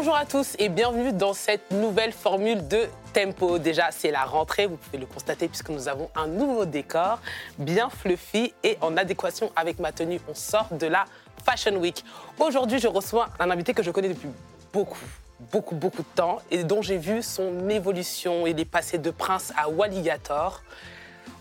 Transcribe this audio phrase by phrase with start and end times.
[0.00, 3.58] Bonjour à tous et bienvenue dans cette nouvelle formule de tempo.
[3.58, 7.18] Déjà, c'est la rentrée, vous pouvez le constater puisque nous avons un nouveau décor
[7.58, 10.18] bien fluffy et en adéquation avec ma tenue.
[10.26, 11.04] On sort de la
[11.44, 12.02] Fashion Week.
[12.38, 14.30] Aujourd'hui, je reçois un invité que je connais depuis
[14.72, 15.04] beaucoup,
[15.52, 18.46] beaucoup, beaucoup de temps et dont j'ai vu son évolution.
[18.46, 20.62] Il est passé de prince à Walligator.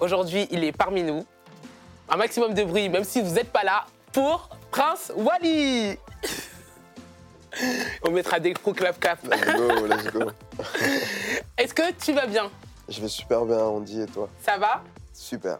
[0.02, 1.26] Aujourd'hui, il est parmi nous.
[2.10, 5.98] Un maximum de bruit, même si vous n'êtes pas là, pour Prince Wally.
[8.04, 9.24] On mettra des gros clap clap.
[9.24, 10.32] Let's go, let's go.
[11.58, 12.50] Est-ce que tu vas bien?
[12.88, 14.30] Je vais super bien, dit, et toi?
[14.42, 14.84] Ça va?
[15.14, 15.60] Super.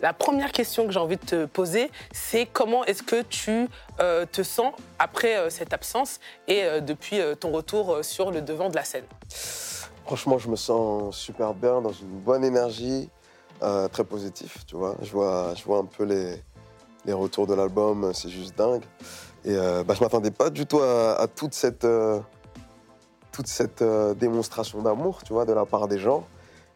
[0.00, 3.68] La première question que j'ai envie de te poser, c'est comment est-ce que tu
[4.00, 8.70] euh, te sens après euh, cette absence et euh, depuis ton retour sur le devant
[8.70, 9.04] de la scène?
[10.04, 13.10] Franchement, je me sens super bien, dans une bonne énergie,
[13.92, 14.96] très positif, tu vois.
[15.02, 16.42] Je vois, je vois un peu les,
[17.04, 18.84] les retours de l'album, c'est juste dingue.
[19.48, 22.20] Et euh, bah, je m'attendais pas du tout à, à toute cette, euh,
[23.32, 26.26] toute cette euh, démonstration d'amour, tu vois, de la part des gens.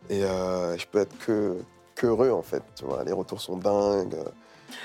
[0.09, 1.59] Et euh, je peux être que,
[1.95, 3.05] que heureux, en fait, tu vois.
[3.05, 4.17] Les retours sont dingues.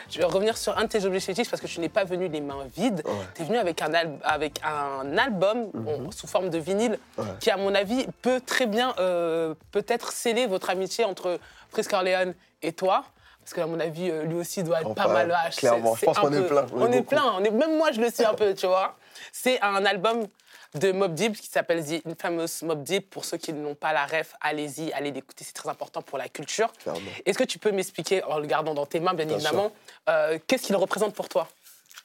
[0.09, 2.41] Je vais revenir sur un de tes objectifs parce que tu n'es pas venu les
[2.41, 3.01] mains vides.
[3.05, 3.13] Ouais.
[3.35, 6.11] Tu es venu avec un, al- avec un album Mhm.
[6.11, 7.23] sous forme de vinyle Ouais.
[7.39, 12.33] qui, à mon avis, peut très bien euh, peut-être sceller votre amitié entre Frisk Orleans
[12.61, 13.05] et toi.
[13.47, 15.55] Parce que, à mon avis, euh, lui aussi doit être pas mal vache.
[15.55, 15.95] clairement.
[15.95, 17.23] Je pense qu'on est plein, on On, est plein.
[17.37, 18.97] On est, même moi, je le suis un peu, tu vois.
[19.31, 20.27] C'est un album
[20.75, 23.09] de Mob Deep qui s'appelle The Infamous Mob Deep.
[23.09, 26.27] Pour ceux qui n'ont pas la ref, allez-y, allez l'écouter, c'est très important pour la
[26.27, 26.73] culture.
[26.73, 26.99] Clairement.
[27.25, 29.71] Est-ce que tu peux m'expliquer, en le gardant dans tes mains, bien, Bien évidemment,
[30.09, 31.47] euh, qu'est-ce qu'il représente pour toi?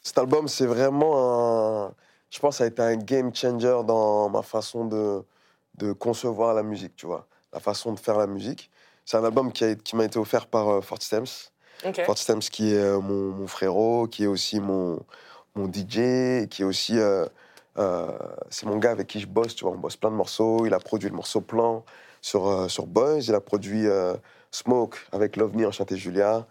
[0.05, 1.93] Cet album, c'est vraiment un.
[2.31, 5.25] Je pense que ça a été un game changer dans ma façon de,
[5.79, 7.27] de concevoir la musique, tu vois.
[7.53, 8.71] La façon de faire la musique.
[9.05, 11.27] C'est un album qui, a- qui m'a été offert par euh, Fort Stems.
[11.85, 12.01] Ok.
[12.05, 15.01] Fort Stems, qui est euh, mon, mon frérot, qui est aussi mon,
[15.55, 16.99] mon DJ, qui est aussi.
[16.99, 17.27] euh,
[18.51, 19.73] c'est mon gars avec qui je bosse, tu vois.
[19.73, 20.67] On bosse plein de morceaux.
[20.67, 21.85] Il a produit le morceau Plan
[22.21, 23.21] sur, sur Boys.
[23.21, 23.87] Il a produit
[24.51, 26.47] Smoke avec Love Me, Enchanté Julia.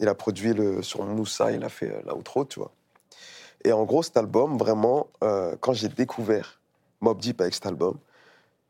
[0.00, 2.72] Il a produit le, sur Moussa, il a fait euh, l'outro, tu vois.
[3.64, 6.58] Et en gros, cet album, vraiment, euh, quand j'ai découvert
[7.00, 7.98] Mob Deep avec cet album,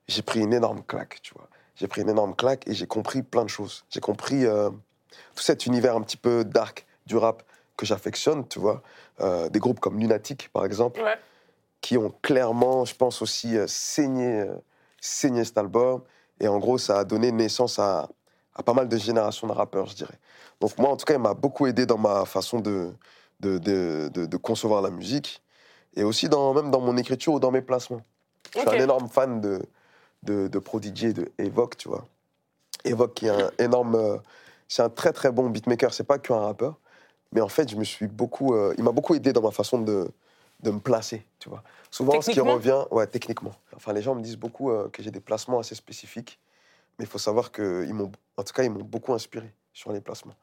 [0.09, 1.49] j'ai pris une énorme claque, tu vois.
[1.77, 3.84] J'ai pris une énorme claque et j'ai compris plein de choses.
[3.91, 4.71] J'ai compris euh,
[5.34, 7.43] tout cet univers un petit peu dark du rap
[7.77, 8.83] que j'affectionne, tu vois.
[9.21, 11.19] Euh, des groupes comme Lunatic, par exemple, Ouais.
[11.81, 14.47] qui ont clairement, je pense aussi, euh, saigné,
[15.00, 16.03] saigné cet album.
[16.41, 18.09] Et en gros, ça a donné naissance à,
[18.55, 20.19] à pas mal de générations de rappeurs, je dirais.
[20.61, 22.93] Donc moi, en tout cas, il m'a beaucoup aidé dans ma façon de,
[23.41, 25.43] de, de, de- de concevoir la musique.
[25.94, 28.03] Et aussi dans, même dans mon écriture ou dans mes placements.
[28.55, 29.62] Je suis un énorme fan de,
[30.22, 32.05] de, de Prodigy et de Evoque, tu vois.
[32.84, 33.94] Evoque qui est un énorme...
[33.94, 34.19] euh,
[34.69, 36.78] c'est un très très bon beatmaker, c'est pas qu'un rappeur.
[37.33, 38.55] Mais en fait, je me suis beaucoup...
[38.55, 40.11] euh, il m'a beaucoup aidé dans ma façon de,
[40.61, 41.62] de me placer, tu vois.
[41.91, 42.84] Souvent, ce qui revient...
[42.91, 43.53] Ouais, techniquement.
[43.75, 46.38] Enfin, les gens me disent beaucoup euh, que j'ai des placements assez spécifiques.
[46.99, 48.12] Mais il faut savoir qu'ils m'ont...
[48.37, 50.37] En tout cas, ils m'ont beaucoup inspiré sur les placements.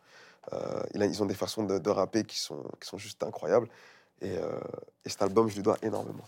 [0.53, 3.67] Euh, ils ont des façons de, de rapper qui sont, qui sont juste incroyables.
[4.21, 4.33] Et,
[5.05, 6.25] et cet album, je lui dois énormément.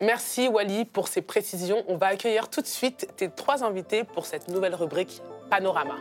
[0.00, 1.84] Merci Wally pour ces précisions.
[1.88, 5.94] On va accueillir tout de suite tes trois invités pour cette nouvelle rubrique Panorama.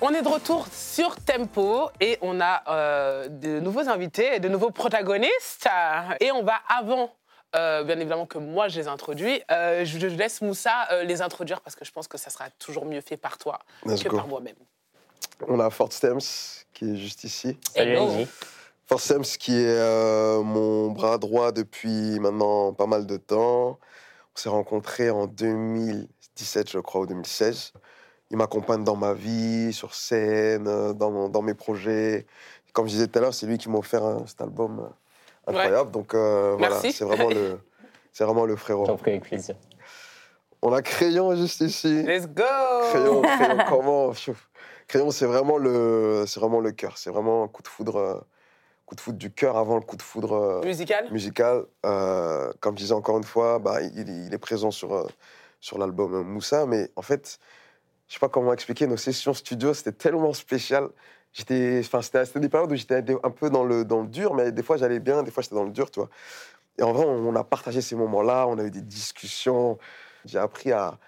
[0.00, 4.48] On est de retour sur Tempo et on a euh, de nouveaux invités et de
[4.48, 5.68] nouveaux protagonistes.
[6.20, 7.12] Et on va avant,
[7.54, 11.22] euh, bien évidemment que moi je les introduis, euh, je, je laisse Moussa euh, les
[11.22, 14.08] introduire parce que je pense que ça sera toujours mieux fait par toi Let's que
[14.08, 14.16] go.
[14.16, 14.56] par moi-même.
[15.46, 16.18] On a Fort Stems
[16.72, 17.56] qui est juste ici.
[17.72, 17.98] Salut.
[17.98, 18.26] Angie.
[19.00, 23.78] Stems qui est euh, mon bras droit depuis maintenant pas mal de temps.
[24.34, 27.72] On s'est rencontrés en 2017, je crois, ou 2016.
[28.30, 32.26] Il m'accompagne dans ma vie, sur scène, euh, dans, mon- dans mes projets.
[32.72, 35.90] Comme je disais tout à l'heure, c'est lui qui m'a offert cet album euh, incroyable.
[35.90, 37.60] Donc euh, voilà, c'est vraiment le,
[38.12, 38.96] c'est vraiment le J'en frérot.
[38.96, 39.54] prie avec plaisir.
[40.62, 42.02] On a Crayon juste ici.
[42.04, 42.42] Let's go
[42.90, 44.12] Crayon, crayon, comment?
[44.88, 46.96] Crayon, c'est vraiment le, c'est vraiment le cœur.
[46.98, 48.20] C'est vraiment un coup de foudre, euh,
[48.92, 51.64] coup de foudre du cœur avant le coup de foudre euh, Musical musical.
[51.86, 55.06] Euh, comme je disais encore une fois, bah, il, il est présent sur, euh,
[55.60, 57.38] sur l'album Moussa, mais en fait,
[58.08, 60.88] je sais pas comment expliquer, nos sessions studio, c'était tellement spécial.
[61.32, 64.52] J'étais, enfin, c'était des périodes où j'étais un peu dans le, dans le dur, mais
[64.52, 66.10] des fois j'allais bien, des fois j'étais dans le dur, tu vois.
[66.78, 69.78] Et en vrai, on, a partagé ces moments-là, on a eu des discussions.
[70.26, 70.98] J'ai appris à,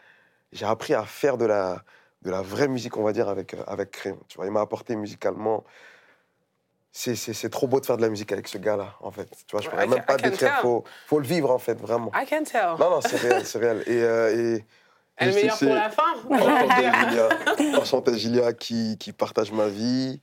[0.53, 1.83] j'ai appris à faire de la,
[2.23, 4.19] de la vraie musique, on va dire, avec, avec Crayon.
[4.29, 5.65] Tu vois, il m'a apporté musicalement.
[6.97, 9.29] C'est, c'est, c'est trop beau de faire de la musique avec ce gars-là, en fait.
[9.49, 10.61] Tu vois, je pourrais même pas décrire.
[10.61, 12.13] Faut, faut le vivre, en fait, vraiment.
[12.15, 12.77] I can tell.
[12.79, 13.83] Non, non, c'est réel, c'est réel.
[13.89, 14.65] Et, euh, et
[15.17, 17.81] Elle est juste meilleure ici, pour la fin Enchanté, Gilia.
[17.81, 20.21] Enchanté, Gilia, qui, qui partage ma vie.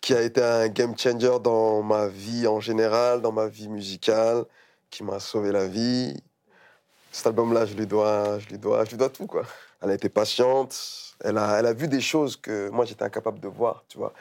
[0.00, 4.44] qui a été un game changer dans ma vie en général, dans ma vie musicale,
[4.88, 6.14] qui m'a sauvé la vie.
[7.10, 9.42] Cet album-là, je lui dois, je lui dois, je lui dois tout quoi.
[9.82, 10.76] Elle a été patiente,
[11.24, 14.12] elle a, elle a vu des choses que moi j'étais incapable de voir, tu vois.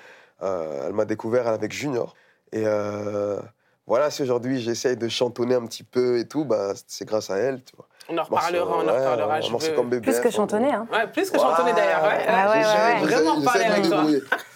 [0.43, 2.15] Euh, elle m'a découvert avec Junior
[2.51, 3.39] et euh,
[3.87, 7.37] voilà, si aujourd'hui j'essaye de chantonner un petit peu et tout, bah, c'est grâce à
[7.37, 7.87] elle, tu vois.
[8.09, 9.39] On en reparlera, on en reparlera.
[9.51, 10.01] Morceau veux- comme bébé.
[10.11, 10.87] Plus que chantonner, hein.
[10.91, 12.03] Ouais, plus que chantonner d'ailleurs.
[12.03, 12.25] Ouais.
[12.27, 13.07] Ah ouais, ouais, ouais.
[13.15, 14.03] vraiment en parler avec toi.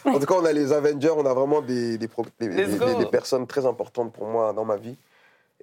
[0.06, 2.70] En tout cas, on a les Avengers, on a vraiment des, des, pro- des- Let's
[2.72, 2.86] des- go.
[2.86, 4.98] des- des personnes très importantes pour moi dans ma vie.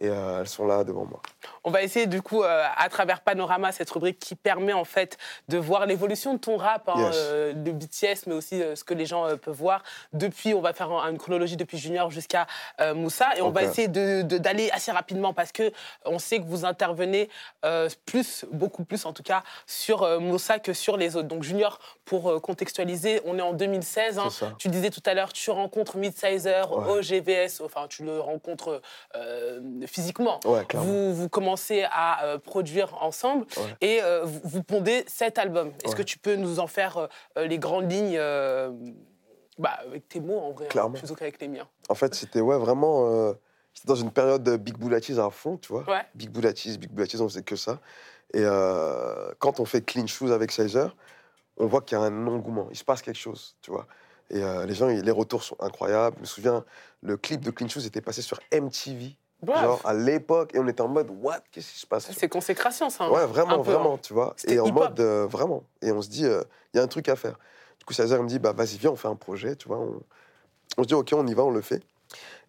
[0.00, 1.20] Et euh, elles sont là devant moi.
[1.64, 5.16] On va essayer du coup, euh, à travers Panorama, cette rubrique qui permet en fait
[5.48, 7.14] de voir l'évolution de ton rap, hein, Yes.
[7.16, 10.54] euh, de BTS, mais aussi ce que les gens peuvent voir depuis.
[10.54, 12.46] On va faire un- une chronologie depuis Junior jusqu'à
[12.94, 15.70] Moussa, et on va essayer de- de- d'aller assez rapidement parce que
[16.04, 17.28] on sait que vous intervenez
[18.06, 21.28] plus, beaucoup plus en tout cas, sur Moussa que sur les autres.
[21.28, 24.18] Donc Junior, pour contextualiser, on est en 2016.
[24.18, 24.28] hein.
[24.58, 26.90] Tu disais tout à l'heure, tu rencontres Midsizer Ouais.
[26.90, 28.80] au GVS, enfin tu le rencontres
[29.92, 33.76] physiquement Ouais, vous, vous commencez à euh, produire ensemble Ouais.
[33.80, 35.68] et euh, vous, vous pondez cet album.
[35.84, 35.98] Est-ce Ouais.
[35.98, 38.18] que tu peux nous en faire euh, les grandes lignes
[39.58, 41.68] bah, avec tes mots en vrai, hein, plutôt qu'avec les miens?
[41.88, 43.34] En fait, c'était ouais, vraiment.
[43.74, 45.84] J'étais dans une période de Big Boulatis à fond, tu vois.
[46.14, 47.78] Big Boulatis, Big Boulatis, on faisait que ça.
[48.34, 48.42] Et
[49.38, 50.94] quand on fait Clean Shoes avec Sizer,
[51.58, 52.68] on voit qu'il y a un engouement.
[52.70, 53.86] Il se passe quelque chose, tu vois.
[54.30, 56.16] Et euh, les gens, les retours sont incroyables.
[56.16, 56.64] Je me souviens,
[57.02, 60.68] le clip de Clean Shoes était passé sur MTV, Bref, genre à l'époque, et on
[60.68, 61.40] était en mode, what?
[61.50, 62.10] Qu'est-ce qui se passe?
[62.16, 63.04] C'est consécration ça.
[63.04, 63.10] hein.
[63.10, 63.98] Ouais, vraiment, peu, vraiment, hein.
[64.02, 64.34] tu vois.
[64.46, 65.64] Et en mode, euh, vraiment.
[65.82, 66.42] Et on se dit, euh,
[66.72, 67.38] il y a un truc à faire.
[67.78, 69.78] Du coup, Césaire me dit, bah, vas-y, viens, on fait un projet, tu vois.
[69.78, 70.00] On,
[70.78, 71.82] on se dit, OK, on y va, on le fait.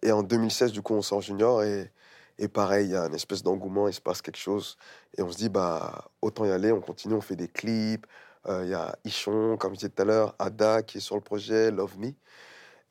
[0.02, 1.90] Et en 2016, du coup, on sort junior et,
[2.38, 4.76] et pareil, il y a une espèce d'engouement, il se passe quelque chose.
[5.18, 8.06] Et on se dit, bah, autant y aller, on continue, on fait des clips.
[8.46, 11.16] Euh, Il y a Ichon, comme je disais tout à l'heure, Ada qui est sur
[11.16, 12.10] le projet, Love Me.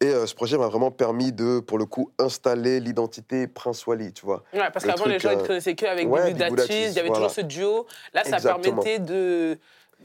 [0.04, 4.12] Et euh, ce projet m'a vraiment permis de, pour le coup, installer l'identité Prince Wally,
[4.12, 4.44] tu vois.
[4.54, 6.74] Ouais, parce le qu'avant, les gens euh, te connaissaient qu'avec ouais, Bibu Big Datis, Boudatis,
[6.74, 7.14] il y avait voilà.
[7.14, 7.86] toujours ce duo.
[8.14, 8.62] Là, ça Exactement.
[8.62, 9.58] permettait de,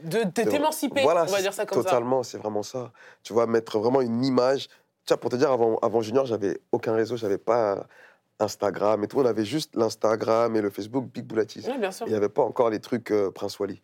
[0.03, 2.91] de, de t'émanciper, Voilà, on va dire ça comme totalement, c'est vraiment ça.
[3.23, 4.69] Tu vois, mettre vraiment une image.
[5.05, 7.85] Tiens, pour te dire, avant, avant Junior, j'avais aucun réseau, j'avais pas
[8.39, 9.19] Instagram et tout.
[9.19, 11.61] On avait juste l'Instagram et le Facebook Big Boulatis.
[11.61, 11.71] ça.
[11.71, 12.07] Oui, bien sûr.
[12.07, 13.81] Il n'y avait pas encore les trucs euh, Prince Wally.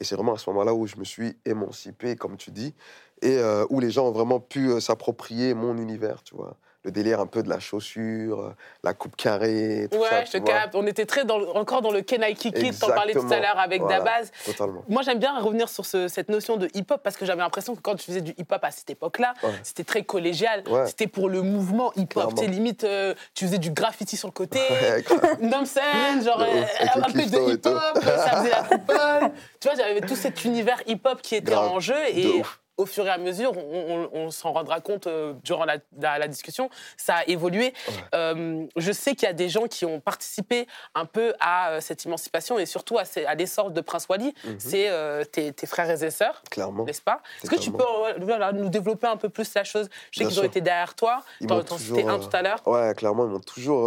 [0.00, 2.74] Et c'est vraiment à ce moment-là où je me suis émancipé, comme tu dis,
[3.22, 6.56] et euh, où les gens ont vraiment pu euh, s'approprier mon univers, tu vois.
[6.88, 10.30] Le délire un peu de la chaussure, euh, la coupe carrée, tout Ouais, ça, je
[10.30, 10.74] te capte.
[10.74, 13.82] On était très dans encore dans le Kenai Kid, t'en parlais tout à l'heure avec
[13.82, 13.98] Voilà.
[13.98, 14.30] Dabaz.
[14.46, 14.82] Totalement.
[14.88, 17.82] Moi, j'aime bien revenir sur ce- cette notion de hip-hop parce que j'avais l'impression que
[17.82, 19.50] quand tu faisais du hip-hop à cette époque-là, Ouais.
[19.62, 20.62] c'était très collégial.
[20.66, 20.86] Ouais.
[20.86, 22.32] C'était pour le mouvement hip-hop.
[22.38, 24.58] Tu limite, euh, tu faisais du graffiti sur le côté.
[25.42, 25.82] Nomsen,
[26.24, 26.62] genre euh,
[26.94, 29.30] un peu de hip-hop, ça faisait la coupole.
[29.60, 31.68] tu vois, j'avais tout cet univers hip-hop qui était Grave.
[31.70, 32.42] en jeu et.
[32.78, 36.18] Au fur et à mesure, on, on- on s'en rendra compte euh, durant la, la-
[36.18, 37.74] la discussion, ça a évolué.
[38.14, 41.80] Euh, je sais qu'il y a des gens qui ont participé un peu à euh,
[41.80, 44.32] cette émancipation et surtout à, à l'essor de Prince Wally.
[44.44, 44.56] Mhm.
[44.58, 44.90] C'est
[45.32, 46.84] tes, tes frères et sœurs, Clairement.
[46.84, 47.20] n'est-ce pas?
[47.42, 47.84] Est-ce que tu peux
[48.20, 49.88] voilà, nous développer un peu plus la chose?
[50.12, 51.22] Je sais qu'ils ont été derrière toi.
[51.46, 52.66] T'en m'ont t'en citais un tout à l'heure.
[52.66, 53.82] Ouais, clairement, ils m'ont toujours.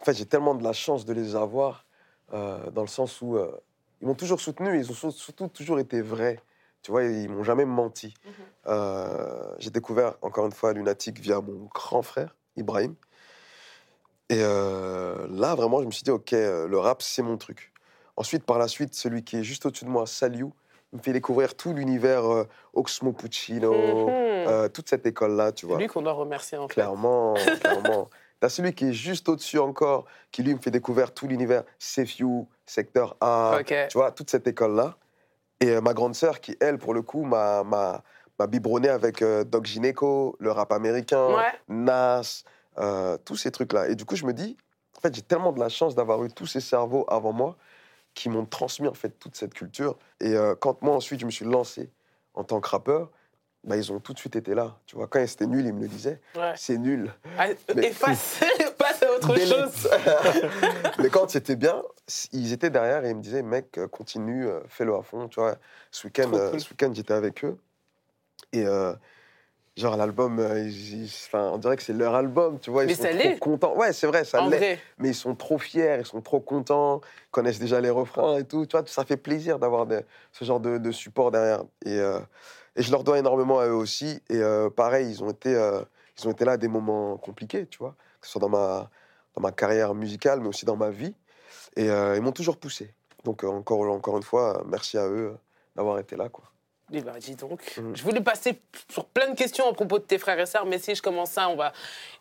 [0.00, 1.84] En fait, j'ai tellement de la chance de les avoir,
[2.32, 3.38] dans le sens où
[4.02, 6.40] ils m'ont toujours soutenu, ils ont sur- surtout toujours été vrais.
[6.82, 8.14] Tu vois, ils m'ont jamais menti.
[8.24, 8.32] Mhm.
[8.68, 12.94] Euh, j'ai découvert, encore une fois, Lunatic via mon grand frère, Ibrahim.
[14.28, 17.72] Et euh, là, vraiment, je me suis dit, OK, euh, le rap, c'est mon truc.
[18.16, 20.52] Ensuite, par la suite, celui qui est juste au-dessus de moi, Saliou,
[20.92, 24.68] il me fait découvrir tout l'univers euh, Oxmo Puccino, Mhm.
[24.72, 25.78] toute cette école-là, tu vois.
[25.78, 26.74] Lui qu'on doit remercier en fait.
[26.74, 28.08] Clairement, clairement.
[28.40, 32.46] T'as celui qui est juste au-dessus encore, qui lui me fait découvrir tout l'univers, Sefiu,
[32.66, 33.74] Secteur A, Ok.
[33.90, 34.96] tu vois, toute cette école-là.
[35.60, 38.02] Et euh, ma grande sœur qui, elle, pour le coup, m'a, m'a,
[38.38, 41.52] m'a biberonné avec euh, Doc Gineco, le rap américain, Ouais.
[41.68, 42.42] Nas,
[42.78, 43.88] euh, tous ces trucs-là.
[43.88, 44.56] Et du coup, je me dis,
[44.96, 47.56] en fait, j'ai tellement de la chance d'avoir eu tous ces cerveaux avant moi
[48.14, 49.96] qui m'ont transmis, en fait, toute cette culture.
[50.20, 51.90] Et quand moi, ensuite, je me suis lancé
[52.34, 53.08] en tant que rappeur,
[53.62, 54.76] bah, ils ont tout de suite été là.
[54.86, 56.20] Tu vois, quand c'était nul, ils me le disaient.
[56.34, 56.52] Ouais.
[56.56, 57.12] C'est nul.
[57.38, 58.40] Ah, Mais- Efface,
[59.24, 59.48] autre Delete.
[59.48, 59.88] chose.
[60.98, 61.82] Mais quand c'était bien,
[62.32, 65.28] ils étaient derrière et ils me disaient, mec, euh, continue, euh, fais-le à fond.
[65.28, 65.56] Tu vois,
[65.90, 66.60] ce week-end, euh, cool.
[66.60, 67.56] ce week-end, j'étais avec eux.
[68.52, 68.92] Et euh,
[69.76, 72.84] genre, l'album, enfin, on dirait que c'est leur album, tu vois.
[72.84, 73.38] Ils Mais sont ça trop l'est.
[73.38, 73.76] contents.
[73.76, 74.56] Ouais, c'est vrai, ça l'est.
[74.56, 74.78] vrai.
[74.98, 78.44] Mais ils sont trop fiers, ils sont trop contents, ils connaissent déjà les refrains et
[78.44, 78.66] tout.
[78.66, 79.86] Tu vois, ça fait plaisir d'avoir
[80.32, 81.62] ce genre de, de support derrière.
[81.84, 82.18] Et, euh,
[82.76, 84.20] et je leur dois énormément à eux aussi.
[84.30, 84.40] Et
[84.76, 85.50] pareil, ils ont, été,
[86.18, 88.90] ils ont été là à des moments compliqués, tu vois, que ce soit dans ma,
[89.40, 91.14] ma carrière musicale, mais aussi dans ma vie.
[91.76, 92.94] Et euh, ils m'ont toujours poussé.
[93.24, 95.36] Donc, euh, encore, encore une fois, euh, merci à eux
[95.76, 96.44] d'avoir été là, quoi.
[96.92, 97.60] Eh ben, dis donc.
[97.76, 97.94] Mm.
[97.94, 100.78] Je voulais passer sur plein de questions à propos de tes frères et sœurs, mais
[100.78, 101.72] si je commence ça, on va,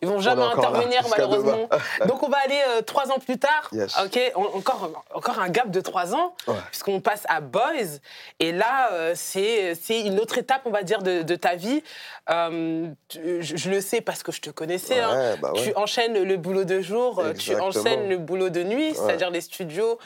[0.02, 1.68] ils vont jamais là, intervenir malheureusement.
[2.08, 3.70] Donc on va aller euh, trois ans plus tard.
[3.72, 3.96] Yes.
[4.04, 6.54] Ok, en- encore, encore un gap de trois ans, Ouais.
[6.70, 7.98] puisqu'on passe à Boys.
[8.40, 11.84] Et là, euh, c'est une autre étape, on va dire, de, de ta vie.
[12.30, 15.00] Euh, tu- je, je le sais parce que je te connaissais.
[15.00, 15.36] hein.
[15.42, 15.64] Bah ouais.
[15.64, 19.42] Tu enchaînes le boulot de jour, euh, tu enchaînes le boulot de nuit, c'est-à-dire les
[19.42, 19.98] studios.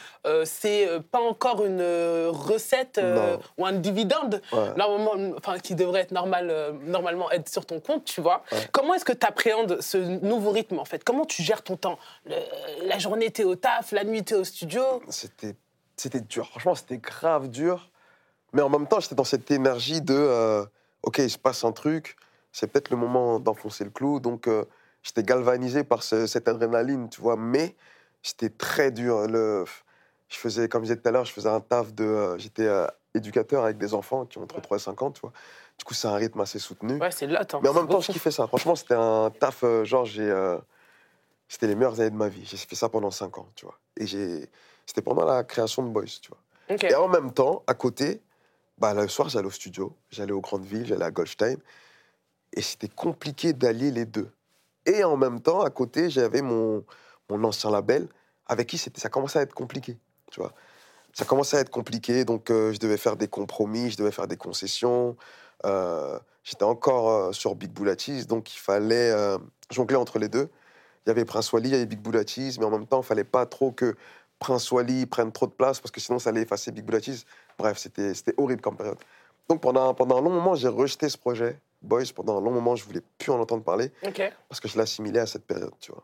[0.45, 1.81] c'est pas encore une
[2.29, 3.01] recette
[3.57, 4.73] ou un dividende Ouais.
[4.75, 8.43] normalement, enfin, qui devrait être normal, euh, normalement être sur ton compte, tu vois.
[8.51, 8.59] Ouais.
[8.71, 11.03] Comment est-ce que tu appréhendes ce nouveau rythme en fait?
[11.03, 11.97] Comment tu gères ton temps?
[12.25, 12.35] Le-
[12.87, 14.83] La journée, t'es au taf, la nuit, t'es au studio?
[15.09, 15.55] C'était,
[15.97, 16.47] c'était dur.
[16.49, 17.89] Franchement, c'était grave dur.
[18.53, 20.65] Mais en même temps, j'étais dans cette énergie de euh,
[21.01, 22.15] OK, il se passe un truc,
[22.51, 24.19] c'est peut-être le moment d'enfoncer le clou.
[24.19, 24.63] Donc, euh,
[25.01, 27.35] j'étais galvanisé par ce- cette adrénaline, tu vois.
[27.35, 27.75] Mais
[28.21, 29.27] c'était très dur.
[29.27, 29.65] Le,
[30.29, 32.03] je faisais, comme je disais tout à l'heure, je faisais un taf de.
[32.03, 32.67] euh, j'étais
[33.13, 35.31] éducateur avec des enfants qui ont entre 3 et 5 ans, tu vois.
[35.77, 36.99] Du coup, c'est un rythme assez soutenu.
[36.99, 37.45] Ouais, c'est là.
[37.61, 38.47] Mais en même temps, je kiffais ça.
[38.47, 40.29] Franchement, c'était un taf, euh, genre, j'ai.
[40.29, 40.57] euh,
[41.47, 42.45] c'était les meilleures années de ma vie.
[42.45, 43.77] J'ai fait ça pendant 5 ans, tu vois.
[43.97, 44.49] Et j'ai.
[44.85, 46.39] C'était pendant la création de Boys, tu vois.
[46.89, 48.21] Et en même temps, à côté,
[48.77, 51.57] bah, le soir, j'allais au studio, j'allais aux grandes villes, j'allais à Goldstein.
[52.53, 54.31] Et c'était compliqué d'allier les deux.
[54.85, 56.83] Et en même temps, à côté, j'avais mon,
[57.29, 58.07] mon ancien label,
[58.47, 59.97] avec qui ça commençait à être compliqué,
[60.31, 60.53] tu vois.
[61.13, 64.27] Ça commençait à être compliqué, donc euh, je devais faire des compromis, je devais faire
[64.27, 65.15] des concessions.
[65.65, 69.13] Euh, J'étais encore euh, sur Big Boulatis, donc il fallait
[69.71, 70.49] jongler entre les deux.
[71.05, 73.05] Il y avait Prince Wally, il y avait Big Boulatis, mais en même temps, il
[73.05, 73.95] fallait pas trop que
[74.39, 77.23] Prince Wally prenne trop de place, parce que sinon, ça allait effacer Big Boulatis.
[77.57, 78.97] Bref, c'était horrible comme période.
[79.47, 81.59] Donc pendant, pendant un long moment, j'ai rejeté ce projet.
[81.81, 83.91] Boys, pendant un long moment, je voulais plus en entendre parler
[84.47, 86.03] parce que je l'assimilais à cette période, tu vois.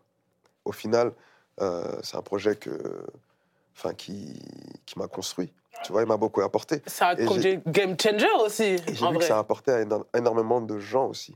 [0.65, 1.13] Au final,
[1.61, 3.05] euh, c'est un projet que,
[3.75, 4.41] enfin, qui,
[4.85, 5.51] qui m'a construit.
[5.83, 6.81] Tu vois, il m'a beaucoup apporté.
[6.99, 9.27] Un Et projet game changer aussi, Et j'ai en vu que vrai.
[9.27, 11.35] ça a apporté à éno- énormément de gens aussi.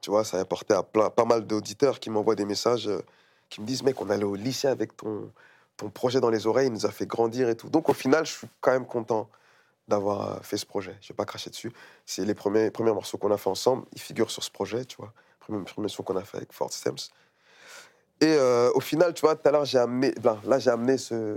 [0.00, 3.02] Tu vois, ça a apporté à plein- pas mal d'auditeurs qui m'envoient des messages, euh,
[3.50, 5.30] qui me disent, mec, on allait au lycée avec ton,
[5.76, 7.68] ton projet dans les oreilles, il nous a fait grandir et tout.
[7.68, 9.28] Donc au final, je suis quand même content
[9.86, 10.96] d'avoir euh, fait ce projet.
[11.02, 11.72] Je vais pas cracher dessus.
[12.06, 13.84] C'est les premiers, premiers morceaux qu'on a fait ensemble.
[13.92, 15.12] Ils figurent sur ce projet, tu vois.
[15.40, 16.96] Premier, premier son qu'on a fait avec Fort Stems.
[18.20, 20.96] Et euh, au final, tu vois, tout à l'heure, j'ai amené, ben, là, j'ai amené
[20.96, 21.36] ce,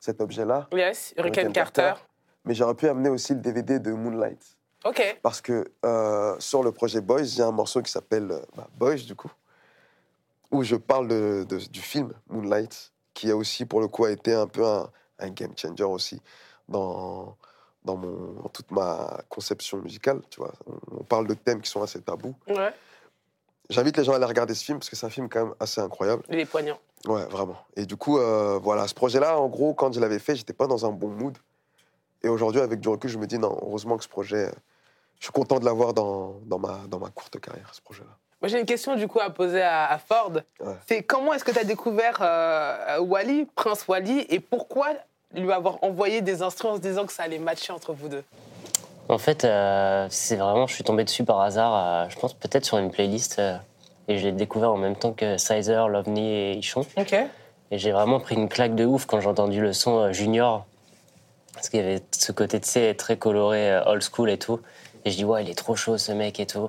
[0.00, 1.82] cet objet-là, Yes, Hurricane Carter.
[1.82, 2.02] Carter.
[2.44, 4.56] mais j'aurais pu amener aussi le DVD de Moonlight.
[4.84, 5.18] Ok.
[5.22, 8.40] Parce que euh, sur le projet Boys, il y a un morceau qui s'appelle euh,
[8.56, 9.30] bah, Boys, du coup,
[10.50, 14.10] où je parle de- de- du film Moonlight, qui a aussi, pour le coup, a
[14.10, 16.20] été un peu un, un game changer aussi
[16.66, 17.36] dans,
[17.84, 20.52] dans, mon, dans toute ma conception musicale, tu vois.
[20.66, 22.34] On, on parle de thèmes qui sont assez tabous.
[22.48, 22.72] Ouais,
[23.68, 25.54] J'invite les gens à aller regarder ce film, parce que c'est un film quand même
[25.60, 26.22] assez incroyable.
[26.30, 26.78] il est poignant.
[27.06, 27.56] Ouais, vraiment.
[27.76, 30.66] Et du coup, euh, voilà, ce projet-là, en gros, quand je l'avais fait, j'étais pas
[30.66, 31.36] dans un bon mood.
[32.22, 34.50] Et aujourd'hui, avec du recul, je me dis, non, heureusement que ce projet,
[35.18, 38.10] je suis content de l'avoir dans, dans, ma, dans ma courte carrière, ce projet-là.
[38.42, 40.32] Moi, j'ai une question du coup à poser à, à Ford.
[40.60, 40.74] Ouais.
[40.86, 44.88] C'est comment est-ce que tu as découvert euh, Wally, Prince Wally, et pourquoi
[45.34, 48.24] lui avoir envoyé des instruments en se disant que ça allait matcher entre vous deux?
[49.08, 52.64] En fait, euh, c'est vraiment, je suis tombé dessus par hasard, euh, je pense peut-être
[52.64, 53.56] sur une playlist, euh,
[54.10, 56.84] et je l'ai découvert en même temps que Sizer, Lovely et Ichon.
[57.70, 60.66] Et j'ai vraiment pris une claque de ouf quand j'ai entendu le son euh, Junior,
[61.54, 64.60] parce qu'il y avait ce côté, tu sais, très coloré, euh, old school et tout.
[65.04, 66.68] Et je dis, ouais, il est trop chaud ce mec et tout.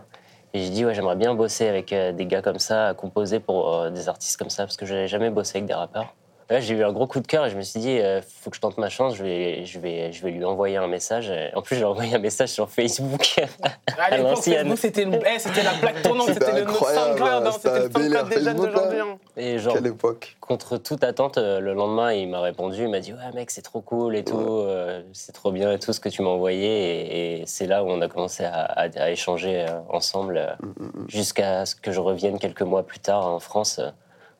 [0.53, 3.89] Et j'ai dit, ouais, j'aimerais bien bosser avec euh, des gars comme ça, composer pour
[3.89, 6.13] des artistes comme ça, parce que j'avais jamais bossé avec des rappeurs.
[6.51, 8.49] Là, j'ai eu un gros coup de cœur et je me suis dit, euh, faut
[8.49, 11.31] que je tente ma chance, je vais, je vais, je vais lui envoyer un message.
[11.55, 13.35] En plus, j'ai envoyé un message sur Facebook.
[13.97, 14.75] À l'ancienne.
[14.75, 18.29] C'était une- eh, c'était la plaque tournante, C'était c'était le SoundCloud, hein, c'était le SoundCloud
[18.29, 18.97] des jeunes d'aujourd'hui.
[18.97, 19.03] là.
[19.07, 19.17] hein.
[19.37, 22.99] Et genre, Quelle époque contre toute attente, euh, le lendemain, il m'a répondu, il m'a
[22.99, 25.99] dit ouais mec c'est trop cool et tout, euh, c'est trop bien et tout ce
[26.01, 29.09] que tu m'as envoyé et, et c'est là où on a commencé à, à- à
[29.11, 31.05] échanger ensemble Mm, mm, mm.
[31.07, 33.89] jusqu'à ce que je revienne quelques mois plus tard en France euh,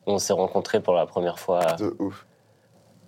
[0.06, 2.26] on s'est rencontrés pour la première fois De ouf.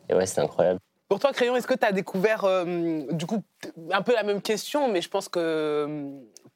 [0.08, 0.80] et ouais c'était incroyable.
[1.08, 3.44] Pour toi, Crayon, est-ce que tu as découvert, euh, du coup,
[3.92, 6.10] un peu la même question, mais je pense que euh,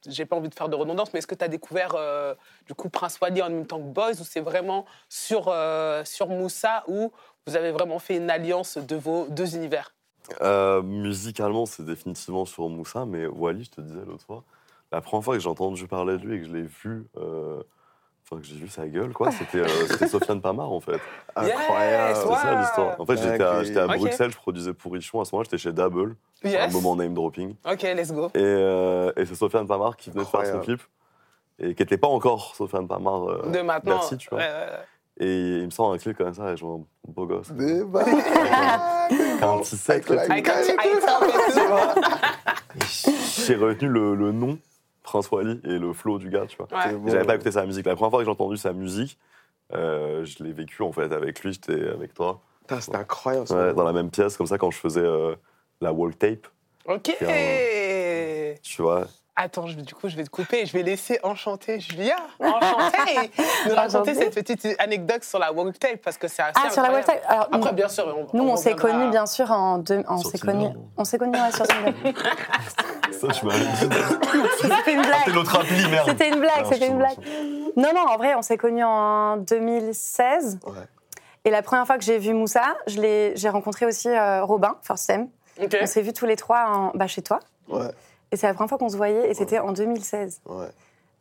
[0.07, 2.33] j'ai pas envie de faire de redondance, mais est-ce que tu as découvert, euh,
[2.65, 6.27] du coup, Prince Wally en même temps que Boys, ou c'est vraiment sur, euh, sur
[6.27, 7.11] Moussa, où
[7.45, 9.93] vous avez vraiment fait une alliance de vos deux univers?
[10.41, 14.43] Euh, musicalement, c'est définitivement sur Moussa, mais Wally, je te disais l'autre fois,
[14.91, 17.61] la première fois que j'ai entendu parler de lui et que je l'ai vu, euh,
[18.31, 20.99] enfin que j'ai vu sa gueule, quoi, c'était euh, Sofiane Pamar en fait.
[21.35, 22.09] Incroyable.
[22.15, 22.95] Yes, C'est ça l'histoire.
[22.99, 23.87] En fait, j'étais à.
[23.87, 25.21] Bruxelles, je produisais pour Richon.
[25.21, 26.73] À ce moment-là, j'étais chez Double, un Yes.
[26.73, 27.55] moment name dropping.
[27.65, 28.27] Ok, let's go.
[28.35, 30.81] Et, euh, et c'est Sofiane Pamar qui venait de faire son clip
[31.57, 33.95] et qui n'était pas encore Sofiane Pamar euh, De maintenant.
[33.97, 34.39] Bercy, tu vois.
[34.39, 34.85] ouais, ouais, ouais.
[35.21, 37.51] Et il me sort un clip comme ça et je vois un beau gosse.
[37.51, 38.05] Des balles.
[39.41, 40.31] Un petit sec, Avec la là, tout.
[40.31, 41.07] Avec un petit gueule et tout.
[41.07, 42.75] item et tout.
[42.75, 44.57] Et je j'ai retenu le, le nom,
[45.09, 46.67] Prince Wally, et le flow du gars, tu vois.
[46.71, 46.83] Ouais.
[46.91, 47.09] C'est bon.
[47.11, 47.85] J'avais pas écouté sa musique.
[47.85, 49.17] La première fois que j'ai entendu sa musique,
[49.73, 53.47] euh, je l'ai vécu en fait avec lui, j'étais avec toi, Putain, C'était incroyable.
[53.47, 53.55] ça.
[53.55, 55.35] Ouais, dans la même pièce, comme ça, quand je faisais euh,
[55.81, 56.45] la wall tape,
[56.87, 57.15] Ok.
[58.63, 59.07] tu vois.
[59.35, 62.17] Attends, je- du coup, je vais te couper et je vais laisser enchanter Julia.
[62.41, 63.31] Enchantée
[63.69, 66.81] Nous raconter cette petite anecdote sur la walk tape parce que c'est assez Ah, sur
[66.81, 67.07] la incroyable.
[67.13, 67.23] website.
[67.31, 70.03] Alors, Après, bien sûr, on, nous, on, on s'est connus, bien sûr, en deux.
[70.09, 70.67] On s'est connus.
[70.97, 71.93] On s'est connus ouais, sur Tinder.
[73.19, 73.39] Ça, je.
[74.61, 75.33] C'était une blague.
[75.33, 76.07] notre appli, merde.
[76.09, 77.17] C'était une blague, c'était une blague.
[77.75, 80.59] Non, non, en vrai, on s'est connus en 2016.
[80.65, 80.73] Ouais.
[81.45, 84.75] Et la première fois que j'ai vu Moussa, je l'ai- j'ai rencontré aussi euh, Robin,
[84.81, 85.27] First Sem.
[85.61, 85.77] Ok.
[85.81, 87.39] On s'est vus tous les trois en, bah, chez toi.
[87.69, 87.87] Ouais,
[88.31, 90.41] Et c'est la première fois qu'on se voyait, et c'était en 2016.
[90.45, 90.67] ouais.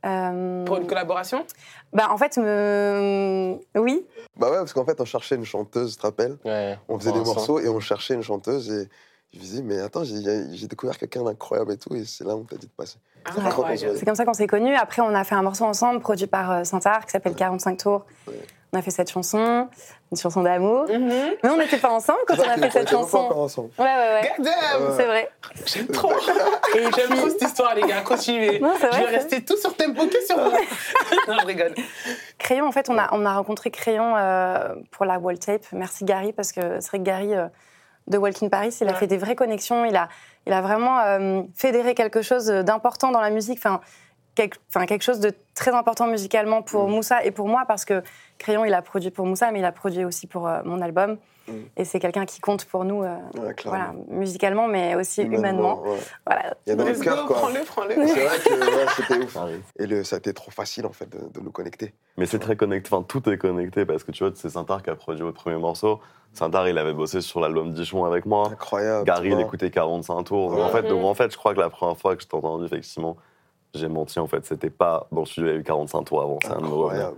[0.06, 1.44] Euh, Pour une collaboration?
[1.92, 3.58] bah, en fait, me...
[3.76, 4.06] oui.
[4.36, 6.36] Bah ouais, parce qu'en fait, on cherchait une chanteuse, tu te rappelles?
[6.44, 6.78] Ouais.
[6.88, 8.88] On faisait des morceaux et on cherchait une chanteuse et
[9.32, 12.40] je me disais, mais attends, j'ai découvert quelqu'un d'incroyable et tout, et c'est là où
[12.40, 12.96] on t'a dit de passer.
[13.26, 13.96] Incroyable.
[13.98, 14.74] C'est comme ça qu'on s'est connus.
[14.74, 18.06] Après, on a fait un morceau ensemble, produit par euh, Saint-Art, qui s'appelle 45 tours.
[18.26, 18.34] Ouais.
[18.72, 19.68] On a fait cette chanson,
[20.12, 20.84] une chanson d'amour.
[20.90, 21.08] Mhm.
[21.42, 23.40] Mais on n'était pas ensemble quand on a fait cette était pas encore chanson.
[23.40, 23.70] ensemble.
[23.78, 24.32] Ouais, ouais, ouais.
[24.36, 24.94] God damn Ouais.
[24.96, 25.30] C'est vrai.
[25.66, 26.12] J'aime trop.
[26.74, 28.02] J'aime puis- trop cette histoire, les gars.
[28.02, 28.60] Continuez.
[28.60, 30.50] Non, je vais rester tout sur tempo que sur vous.
[31.28, 31.74] non, je rigole.
[32.38, 35.64] Crayon, en fait, on a, on a rencontré Crayon euh, pour la wall tape.
[35.72, 37.46] Merci Gary, parce que c'est vrai que Gary euh,
[38.08, 39.84] de Walking Paris, il a fait des vraies connexions.
[39.84, 40.08] Il a,
[40.46, 43.58] il a vraiment euh, fédéré quelque chose d'important dans la musique.
[43.58, 43.80] Enfin,
[44.38, 46.92] quelque, enfin, quelque chose de très important musicalement pour Mm.
[46.92, 48.02] Moussa et pour moi, parce que
[48.38, 51.18] Crayon, il a produit pour Moussa, mais il a produit aussi pour euh, mon album.
[51.48, 51.52] Mm.
[51.76, 53.78] Et c'est quelqu'un qui compte pour nous, euh, Ouais, clairement.
[53.78, 55.82] voilà, musicalement, mais aussi humainement.
[55.82, 55.98] ouais.
[56.26, 56.54] Voilà.
[56.66, 57.36] Il y a dans le cœur, quoi.
[57.36, 57.94] prends-le, prends-le.
[58.06, 59.36] C'est vrai que ouais, c'était ouf.
[59.78, 61.92] Et le, ça a été trop facile, en fait, de, de nous connecter.
[62.16, 64.90] Mais c'est très connecté, enfin tout est connecté parce que tu vois, c'est Saint-Art qui
[64.90, 66.00] a produit votre premier morceau.
[66.34, 68.48] Saint-Art, il avait bossé sur l'album Dijon avec moi.
[68.52, 69.04] Incroyable.
[69.06, 70.50] Gary, il écoutait 45 tours.
[70.50, 72.36] Donc, en, fait, donc, en fait, je crois que la première fois que je t'ai
[72.36, 73.16] entendu, effectivement,
[73.74, 74.18] j'ai menti.
[74.18, 76.38] En fait, c'était pas dans le studio, il y a eu 45 tours avant.
[76.42, 76.66] C'est un me.
[76.66, 77.16] Incroyable.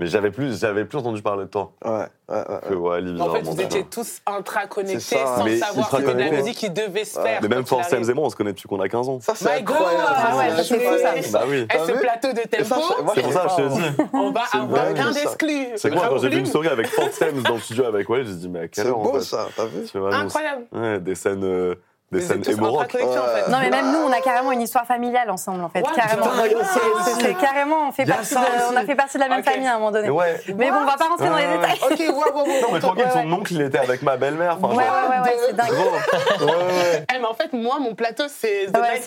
[0.00, 2.44] Mais j'avais plus, j'avais plus entendu parler de toi Ouais, ouais, ouais.
[2.68, 5.36] que Wally, En fait, vous tu étiez tous intra-connectés C'est ça.
[5.36, 7.24] sans Mais savoir que c'était de la musique qui devait se Ouais.
[7.24, 7.38] faire.
[7.42, 8.10] Mais même Force Thames arrive.
[8.10, 9.20] et moi, on se connaît depuis qu'on a 15 ans.
[9.20, 10.02] Ça, c'est incroyable.
[10.08, 10.98] Ah ouais, c'est fou,
[11.30, 11.38] ça.
[11.38, 11.66] Bah oui.
[11.68, 14.08] T'as ce plateau de Et ça, tempo, je- C'est pour ça que je te dis.
[14.14, 15.66] on va C'est avoir plein d'exclus.
[15.76, 18.08] C'est que moi, quand j'ai vu une story avec Force Thames dans le studio avec
[18.08, 20.64] Wally, j'ai dit, mais à quelle C'est heure en beau, ça, t'as vu Incroyable.
[20.72, 21.74] Ouais, des scènes, euh,
[22.12, 23.50] des Vous scènes en fait.
[23.50, 25.80] Non, mais même nous, on a carrément une histoire familiale ensemble, en fait.
[25.80, 26.24] Ouais, carrément.
[26.24, 29.42] ça C'est- carrément, on fait partie ça de, on a fait partie de la même
[29.42, 30.10] famille à un moment donné.
[30.10, 30.40] Ouais.
[30.56, 31.78] Mais bon, on va pas rentrer dans les Ouais, détails.
[31.90, 32.46] Ok, wow, wow, wow.
[32.62, 34.58] Non, mais tranquille, son oncle, il était avec ma belle-mère.
[34.62, 35.70] Enfin, Ouais, ouais, ouais, ouais, c'est dingue.
[35.70, 37.04] Ouais, ouais.
[37.14, 39.00] Eh, mais en fait, moi, mon plateau, c'est Ouais,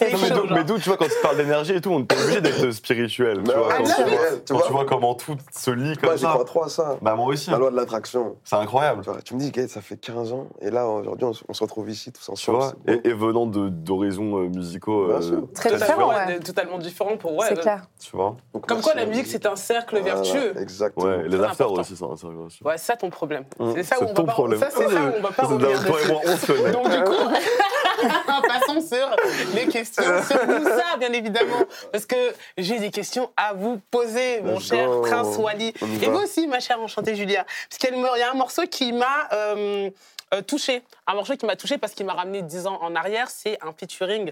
[0.52, 3.44] mais d'où, tu vois, quand tu parles d'énergie et tout, on est obligé d'être spirituel.
[3.44, 3.84] Tu Mais vois, ouais,
[4.46, 6.30] tu vois, comment tout se lit comme Moi, j'y ça.
[6.30, 6.98] crois trop à ça.
[7.02, 7.52] Bah, moi aussi.
[7.52, 8.36] La loi de l'attraction.
[8.44, 9.04] C'est incroyable.
[9.24, 12.24] Tu, me dis, ça fait 15 ans, et là, aujourd'hui, on, se- retrouve ici, tous
[12.26, 12.74] Tu ensemble.
[13.04, 15.48] Et, et venant de, d'horizons euh, musicaux Bien euh, sûr.
[15.54, 16.40] Très très différents, différents, ouais.
[16.40, 17.48] totalement différent pour ouais.
[17.50, 17.84] C'est clair.
[18.00, 18.38] tu vois.
[18.54, 20.54] Donc, Comme quoi, la musique, c'est un cercle Voilà, vertueux.
[20.60, 21.06] Exactement.
[21.06, 21.74] Ouais, les important.
[21.82, 22.66] aussi, c'est un cercle vertueux.
[22.66, 23.46] Ouais, c'est ça ton problème.
[23.60, 24.34] Hum, C'est ça où on ton va pas.
[24.34, 24.60] problème.
[24.60, 26.12] Ça, c'est ça où on va pas C'est revenir là, Toi et dessus.
[26.12, 26.72] moi, on se connaît.
[26.72, 27.30] Donc du coup,
[28.48, 29.10] passons sur
[29.56, 32.16] les questions sur Moussa, bien évidemment, parce que
[32.58, 35.02] j'ai des questions à vous poser, mon Let's cher go.
[35.02, 35.74] Prince Wally.
[36.02, 39.30] Et vous aussi, ma chère enchantée Julia, parce qu'il y a un morceau qui m'a
[40.34, 43.30] euh, touché, un morceau qui m'a touché parce qu'il m'a ramené 10 ans en arrière.
[43.30, 44.32] C'est un featuring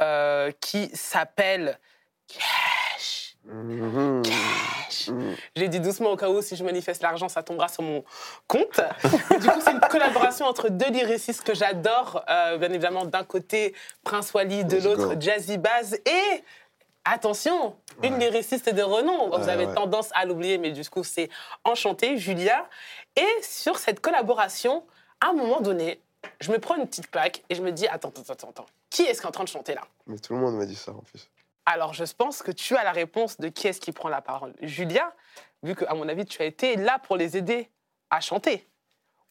[0.00, 1.78] euh, qui s'appelle
[2.28, 3.36] Cash.
[3.44, 4.22] Mhm.
[4.22, 5.08] Cash.
[5.08, 5.36] Mhm.
[5.56, 8.04] J'ai dit doucement au cas où si je manifeste l'argent, ça tombera sur mon
[8.46, 8.80] compte.
[9.34, 12.24] Et du coup, c'est une collaboration entre deux lyricistes que j'adore.
[12.28, 13.74] Euh, bien évidemment, d'un côté,
[14.04, 15.16] Prince Wally, de l'autre.
[15.18, 15.94] Jazzy Baz.
[16.06, 16.44] Et
[17.04, 19.36] attention, une lyriciste de renom.
[19.36, 19.74] Vous avez ouais.
[19.74, 21.28] tendance à l'oublier, mais du coup, c'est
[21.64, 22.68] Enchanté, Julia.
[23.16, 24.84] Et sur cette collaboration,
[25.22, 26.00] à un moment donné,
[26.40, 28.66] je me prends une petite plaque et je me dis attends, attends, attends, attends.
[28.90, 29.82] Qui est-ce qui est en train de chanter là?
[30.06, 31.28] Mais tout le monde m'a dit ça, en plus.
[31.64, 34.52] alors, je pense que tu as la réponse de qui est-ce qui prend la parole.
[34.60, 35.12] Julia,
[35.62, 37.70] vu que, à mon avis, tu as été là pour les aider
[38.10, 38.66] à chanter,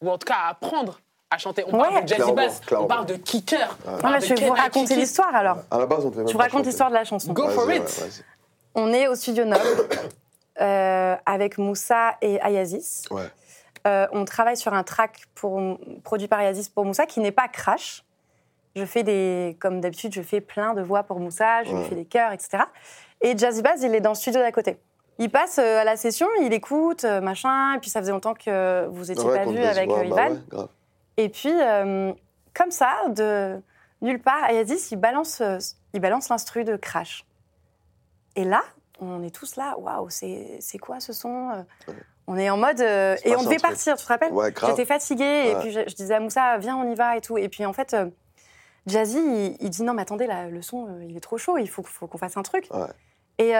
[0.00, 1.00] ou en tout cas à apprendre
[1.30, 1.64] à chanter.
[1.66, 3.76] On parle de Jazzy Bass, on parle de kicker.
[3.86, 5.58] on mais de je vais vous raconter l'histoire alors.
[5.70, 6.68] À la base, on devait même Je vous pas raconte chanter.
[6.70, 7.32] l'histoire de la chanson.
[7.32, 8.24] Go for it.
[8.74, 9.60] On est au studio Nob
[10.60, 13.04] euh, avec Moussa et Ayazis.
[13.10, 13.30] Ouais.
[13.86, 15.60] Euh, on travaille sur un track pour,
[16.04, 18.04] produit par Ayazis pour Moussa qui n'est pas crash.
[18.76, 21.84] Je fais des, comme d'habitude, je fais plein de voix pour Moussa, je Ouais.
[21.84, 22.62] fais des chœurs, etc.
[23.20, 24.78] Et Jazzy Bass, il est dans le studio d'à côté.
[25.18, 28.34] Il passe euh, à la session, il écoute, euh, machin, et puis ça faisait longtemps
[28.34, 30.30] que vous étiez Ouais, pas vu avec voir, bah Ivan.
[30.34, 30.68] ouais, grave.
[31.18, 32.12] Et puis, euh,
[32.54, 33.60] comme ça, de
[34.00, 35.42] nulle part, Ayazis, il balance,
[35.92, 37.26] il balance l'instru de Crash.
[38.36, 38.62] Et là,
[39.00, 41.94] on est tous là, waouh, c'est quoi ce son Ouais.
[42.26, 42.80] On est en mode.
[42.80, 44.52] euh, et on devait partir, tu te rappelles Ouais.
[44.66, 47.36] J'étais fatiguée, et puis je, je disais à Moussa, viens, on y va et tout.
[47.36, 48.06] Et puis en fait, euh,
[48.86, 51.58] Jazzy, il, il dit non, mais attendez, là, le son, euh, il est trop chaud,
[51.58, 52.68] il faut, faut qu'on fasse un truc.
[52.72, 52.86] Ouais.
[53.38, 53.52] Et,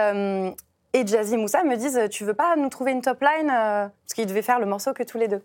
[0.93, 4.15] et Jazzy et Moussa me disent tu veux pas nous trouver une top line Parce
[4.15, 5.43] qu'ils devaient faire le morceau que tous les deux.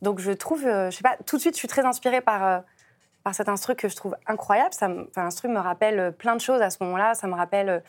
[0.00, 2.62] Donc je trouve, je sais pas, tout de suite, je suis très inspirée par,
[3.24, 4.72] par cet instru que je trouve incroyable.
[4.72, 7.14] Ça, l'instru me rappelle plein de choses à ce moment-là.
[7.14, 7.82] Ça me rappelle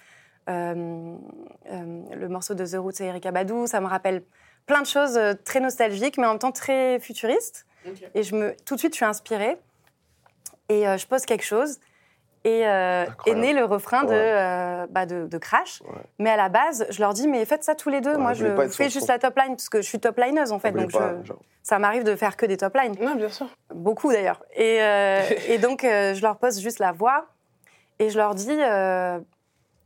[0.48, 3.68] le morceau de The Roots et Erika Badu.
[3.68, 4.24] Ça me rappelle
[4.68, 7.66] plein de choses euh, très nostalgiques, mais en même temps très futuristes.
[8.14, 9.58] Et je me, tout de suite, je suis inspirée.
[10.70, 11.80] Et euh, je pose quelque chose.
[12.44, 15.82] Et euh, est né le refrain de, euh, bah, de, de Crash.
[15.82, 16.02] Ouais.
[16.20, 18.12] Mais à la base, je leur dis, mais faites ça tous les deux.
[18.12, 19.14] Ouais, Moi, je fais juste son.
[19.14, 20.72] la top line, parce que je suis top lineuse, en fait.
[20.76, 21.40] On Donc, pas, je- genre.
[21.64, 22.96] ça m'arrive de faire que des top lines.
[23.02, 23.48] Non, bien sûr.
[23.74, 24.44] Beaucoup, d'ailleurs.
[24.56, 27.28] Et, euh, et donc, euh, je leur pose juste la voix.
[28.00, 29.20] Et je leur dis, euh,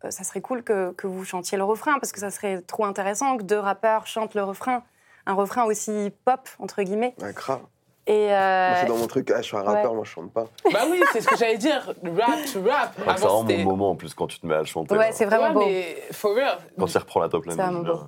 [0.10, 3.38] ça serait cool que, que vous chantiez le refrain, parce que ça serait trop intéressant
[3.38, 4.84] que deux rappeurs chantent le refrain.
[5.28, 7.14] Un refrain aussi pop, entre guillemets.
[7.22, 7.62] Ouais, grave.
[8.08, 9.96] Et, euh, Moi, je suis dans mon truc, ah, je suis un rappeur, ouais.
[9.98, 10.46] moi, je chante pas.
[10.74, 11.86] Bah oui, c'est ce que j'allais dire.
[12.04, 12.98] Rap to rap.
[12.98, 14.98] Ouais, c'est vraiment mon moment en plus quand tu te mets à le chanter.
[14.98, 15.66] ouais, c'est vraiment Ouais, beau.
[15.68, 16.58] mais for real.
[16.80, 17.56] Quand il reprend la top line.
[17.56, 18.00] C'est vraiment beau.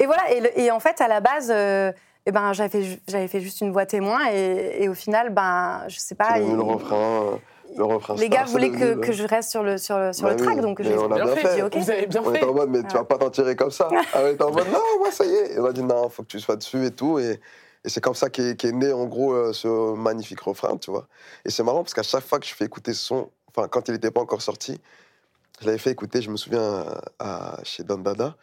[0.00, 1.92] Et voilà, et, le- et en fait, à la base, euh,
[2.26, 6.14] eh ben, j'avais fait juste une voix témoin, et, et au final, ben, je sais
[6.16, 6.34] pas.
[6.34, 7.38] C'est il- le refrain.
[7.76, 10.30] Le refrain les star, gars voulaient que, je reste sur le, sur le, sur Bah
[10.30, 11.40] le track, oui, donc j'ai Bien bien fait.
[11.40, 11.54] fait.
[11.56, 11.76] dit ok.
[11.76, 12.36] Vous avez bien On fait.
[12.38, 13.88] était en mode, mais tu vas pas t'en tirer comme ça.
[14.12, 15.54] Ah, On était en mode, non, ouais, ça y est.
[15.54, 17.18] Et on a dit, non, faut que tu sois dessus et tout.
[17.18, 17.40] Et,
[17.84, 21.06] et c'est comme ça qu'est qu'est né, en gros, euh, ce magnifique refrain, tu vois.
[21.44, 23.88] Et c'est marrant parce qu'à chaque fois que je fais écouter ce son, enfin, quand
[23.88, 24.80] il n'était pas encore sorti,
[25.60, 26.84] je l'avais fait écouter, je me souviens,
[27.18, 28.36] à, à- chez Don Dada.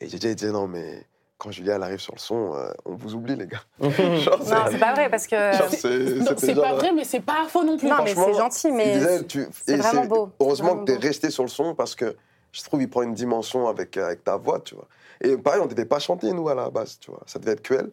[0.00, 1.04] Et j'ai dit, non, mais
[1.40, 3.62] quand Julia, elle arrive sur le son, euh, on vous oublie, les gars.
[3.80, 5.36] Genre, Non, c'est pas vrai, parce que.
[5.52, 7.88] genre, C'est- pas vrai, mais c'est pas faux non plus.
[7.88, 9.24] Non, mais c'est gentil, Il mais.
[9.26, 10.30] tu- c'est vraiment beau.
[10.38, 11.06] Heureusement Vraiment que tu es beau.
[11.06, 12.14] resté sur le son parce que
[12.52, 14.86] je trouve qu'il prend une dimension avec, euh, avec ta voix, tu vois.
[15.22, 17.20] Et pareil, on devait pas chanter, nous, à la base, tu vois.
[17.26, 17.86] Ça devait être Quel.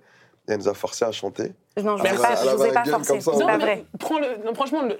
[0.50, 1.54] Et elle nous a forcé à chanter.
[1.82, 3.20] Non, je ne vous, ai pas- je vous ai pas forcé.
[3.22, 3.86] ça, pas Non, mais vrai.
[4.00, 4.38] prends le.
[4.46, 4.98] Non, franchement, le-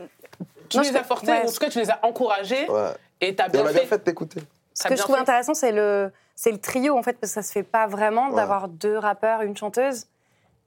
[0.70, 1.44] tu Non, les as forcés, ouais.
[1.46, 2.92] ou en tout cas, tu les as encouragés Ouais.
[3.22, 3.88] et t'as Et on bien a bien fait.
[3.88, 4.42] fait de t'écouter.
[4.74, 5.22] Ce que bien je trouve fait.
[5.22, 8.30] intéressant, c'est le, c'est le trio, en fait, parce que ça se fait pas vraiment
[8.30, 8.36] Ouais.
[8.36, 10.06] d'avoir deux rappeurs, une chanteuse.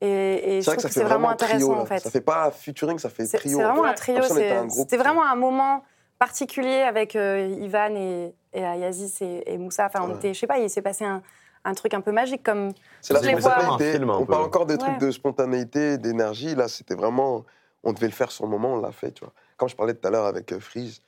[0.01, 1.47] Et, et je C'est vrai trouve que ça que fait c'est vraiment trio.
[1.47, 1.81] intéressant, là.
[1.83, 1.99] en fait.
[2.01, 3.59] Ça fait pas featuring, ça fait trio.
[3.59, 3.89] c'est vraiment Ouais.
[3.91, 4.23] un trio.
[4.71, 5.85] C'était vraiment un moment
[6.19, 9.87] particulier avec euh, Ivan et, et Ayazis et, et Moussa.
[9.87, 10.15] Enfin, on Ouais.
[10.17, 11.23] était, je sais pas, il s'est passé un,
[11.65, 12.73] un truc un peu magique comme.
[13.01, 14.01] C'est la spontanéité.
[14.05, 15.07] On parle encore des trucs Ouais.
[15.07, 16.55] de spontanéité, d'énergie.
[16.55, 17.45] Là, c'était vraiment.
[17.85, 19.33] On devait le faire sur le moment, on l'a fait, tu vois.
[19.57, 21.01] Comme je parlais tout à l'heure avec euh, Freeze,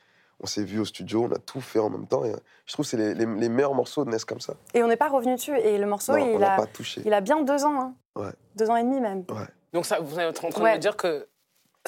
[0.43, 2.25] on s'est vu au studio, on a tout fait en même temps.
[2.25, 4.55] Et, euh, je trouve que c'est les, les- les meilleurs morceaux naissent comme ça.
[4.75, 5.57] Et on n'est pas revenu dessus.
[5.57, 7.03] Et le morceau, Non, il, a, pas touché.
[7.05, 7.81] il a bien deux ans.
[7.81, 7.95] hein.
[8.17, 8.33] Ouais.
[8.57, 9.25] Deux ans et demi même.
[9.73, 11.27] Donc, ça, vous êtes en train de me dire que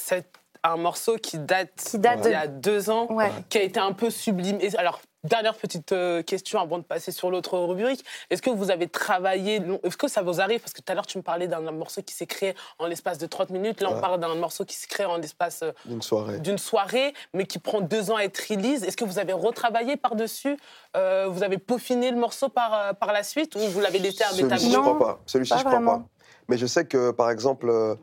[0.01, 0.27] c'est
[0.63, 3.31] un morceau qui date, Qui date d'il de- y a deux ans, Ouais.
[3.51, 4.57] qui a été un peu sublime.
[4.61, 8.05] Et alors, dernière petite euh, question avant de passer sur l'autre rubrique.
[8.31, 11.07] Est-ce que vous avez travaillé, est-ce que ça vous arrive Parce que tout à l'heure,
[11.07, 13.81] tu me parlais d'un morceau qui s'est créé en l'espace de 30 minutes.
[13.81, 14.01] Là, on Ouais.
[14.01, 16.39] parle d'un morceau qui s'est créé en l'espace euh, D'une soirée.
[16.41, 18.85] d'une soirée, mais qui prend deux ans à être release.
[18.85, 20.57] Est-ce que vous avez retravaillé par-dessus
[20.97, 24.29] Euh, Vous avez peaufiné le morceau par, par la suite ou vous l'avez laissé à
[24.29, 25.21] Celui-ci, je crois pas.
[25.27, 25.99] Celui-ci, pas je crois vraiment.
[26.01, 26.07] pas.
[26.49, 27.95] Mais je sais que, par exemple, euh,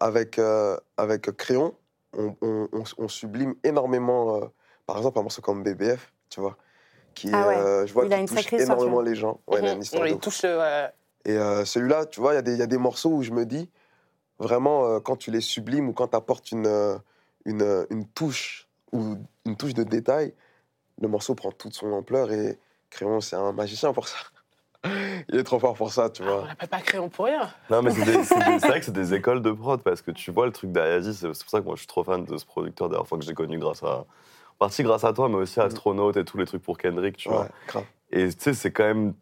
[0.00, 1.74] avec, euh, avec Crayon,
[2.16, 4.46] on, on- on- on sublime énormément, euh,
[4.86, 6.56] par exemple, un morceau comme BBF, tu vois,
[7.14, 7.56] qui, Ah ouais.
[7.56, 9.40] euh, je vois, Il a qui une touche sacrée histoire, énormément les gens.
[9.46, 9.82] Ouais, il a une Mhm.
[9.82, 10.20] histoire il ouf.
[10.20, 10.88] touche euh,
[11.26, 13.22] Et euh, celui-là, tu vois, il y, a des- il y a des morceaux où
[13.22, 13.70] je me dis,
[14.38, 16.98] vraiment, euh, quand tu les sublimes ou quand tu apportes une,
[17.44, 20.32] une, une touche ou une touche de détail,
[21.00, 22.58] le morceau prend toute son ampleur et
[22.90, 24.18] Crayon, c'est un magicien pour ça.
[25.28, 26.46] Il est trop fort pour ça, tu on vois.
[26.46, 27.48] l'appelle pas crayon pour rien.
[27.70, 28.02] Non, mais c'est
[28.66, 31.28] vrai que c'est des écoles de prod parce que tu vois le truc d'Ayasi, c'est
[31.28, 33.32] pour ça que moi je suis trop fan de ce producteur d'ailleurs, enfin que j'ai
[33.34, 34.04] connu grâce à.
[34.62, 37.28] Partie grâce à toi, mais aussi à Astronaut et tous les trucs pour Kendrick, tu
[37.28, 37.48] vois.
[37.66, 37.84] Grave.
[38.12, 39.14] Et tu sais, c'est quand même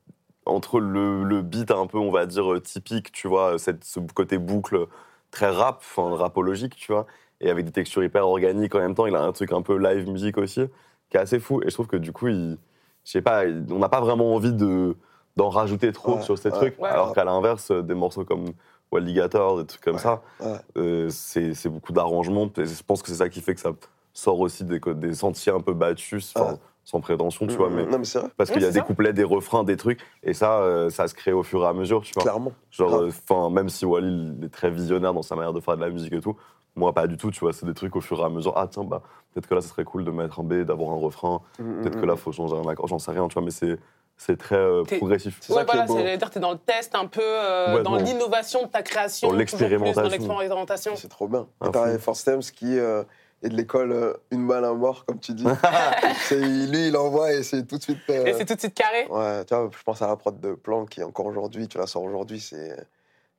[0.44, 4.00] entre le, le beat un peu, on va dire, euh, typique, tu vois, cette, ce
[4.14, 4.86] côté boucle
[5.30, 7.06] très rap, enfin rapologique, tu vois,
[7.40, 9.78] et avec des textures hyper organiques en même temps, il a un truc un peu
[9.78, 10.60] live musique aussi,
[11.08, 11.62] qui est assez fou.
[11.62, 12.58] Et je trouve que du coup, il,
[13.04, 14.94] je sais pas, on n'a pas vraiment envie de
[15.36, 16.88] d'en rajouter trop Ouais, sur ces ouais, trucs, ouais.
[16.90, 18.44] alors qu'à l'inverse, des morceaux comme
[18.92, 20.56] Walligator, des trucs comme Ouais, ça, ouais.
[20.76, 22.50] euh, c'est c'est beaucoup d'arrangements.
[22.58, 23.70] Et je pense que c'est ça qui fait que ça
[24.12, 26.42] sort aussi des, sentiers un peu battus, Ouais.
[26.84, 28.78] sans prétention, tu vois, mais Non, mais c'est vrai, parce qu'il y a c'est des
[28.80, 28.84] ça.
[28.84, 31.72] couplets, des refrains, des trucs, et ça, euh, ça se crée au fur et à
[31.72, 32.22] mesure, tu vois.
[32.22, 32.52] clairement.
[32.70, 35.76] Genre, euh, enfin, même si Wally il est très visionnaire dans sa manière de faire
[35.76, 36.36] de la musique et tout,
[36.76, 37.52] moi pas du tout, tu vois.
[37.52, 38.52] C'est des trucs au fur et à mesure.
[38.56, 40.98] Ah tiens, bah peut-être que là, ça serait cool de mettre un B, d'avoir un
[41.00, 41.40] refrain.
[41.58, 42.86] Mm, Peut-être mm, que là, faut changer un accord.
[42.86, 43.42] J'en sais rien, tu vois.
[43.42, 43.78] Mais c'est
[44.16, 45.38] c'est très euh, progressif.
[45.40, 45.96] C'est ça Ouais, voilà, beau.
[45.96, 49.28] c'est-à-dire t'es dans le test un peu, euh, Ouais, dans l'innovation de ta création.
[49.30, 50.02] Dans l'expérimentation.
[50.02, 50.92] Dans l'expérimentation.
[50.96, 51.46] C'est trop bien.
[51.62, 51.98] Un Et t'as.
[51.98, 53.02] Force Thames qui euh,
[53.42, 55.44] est de l'école euh, une balle à mort, comme tu dis.
[56.28, 57.98] C'est- lui, il envoie et c'est tout de suite.
[58.10, 59.06] euh, Et c'est tout de suite carré.
[59.08, 61.78] Ouais, tu vois, je pense à la prod de Plan qui est encore aujourd'hui, tu
[61.78, 62.76] la sors aujourd'hui, c'est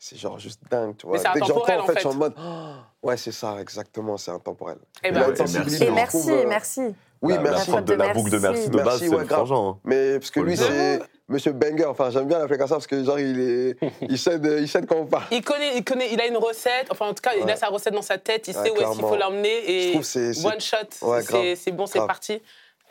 [0.04, 1.18] c'est genre juste dingue, tu vois.
[1.18, 2.72] Mais c'est Dès que intemporel, j'entends, en fait, je suis en mode, Oh,
[3.08, 4.78] ouais, c'est ça, exactement, c'est intemporel.
[5.04, 5.84] Eh Il ben, et merci.
[5.84, 6.82] Et merci, trouve, euh, merci.
[7.22, 7.70] Oui, la, la merci.
[7.70, 9.78] prod de la boucle de merci de base, Merci, c'est ouais, hein.
[9.84, 11.00] Mais parce que lui, c'est
[11.32, 11.86] Monsieur Banger.
[11.86, 13.78] Enfin, j'aime bien l'appeler comme ça parce que genre, il est,
[14.10, 15.24] il cède, il cède quand on parle.
[15.32, 16.88] Il connaît, il connaît, il a une recette.
[16.89, 18.48] Enfin, en tout cas, il a sa recette dans sa tête.
[18.48, 20.78] Il Ouais, sait où est-ce qu'il faut l'emmener Je et trouve que c'est, one shot.
[21.08, 22.41] Ouais, c'est bon, c'est parti.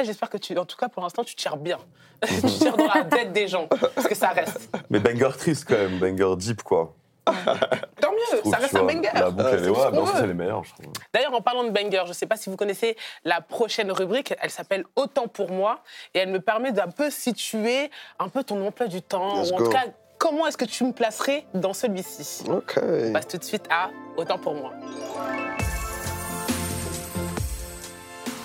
[0.00, 1.79] Eh, J'espère que tu, en tout cas, pour l'instant, tu tires bien.
[2.26, 4.70] tu tires dans la tête des gens parce que ça reste.
[4.90, 6.94] Mais banger triste quand même, banger deep quoi.
[8.00, 9.11] Tant mieux, ça reste un banger.
[9.14, 10.92] La boucle, est c'est les meilleurs, je trouve.
[11.12, 14.35] D'ailleurs, en parlant de banger, je ne sais pas si vous connaissez la prochaine rubrique.
[14.40, 15.83] Elle s'appelle Autant pour moi
[16.14, 19.42] et elle me permet d'un peu situer un peu ton emploi du temps.
[19.42, 19.64] Let's ou en go.
[19.64, 19.85] tout cas,
[20.18, 22.78] comment est-ce que tu me placerais dans celui-ci Ok.
[22.83, 24.72] On passe tout de suite à Autant pour moi.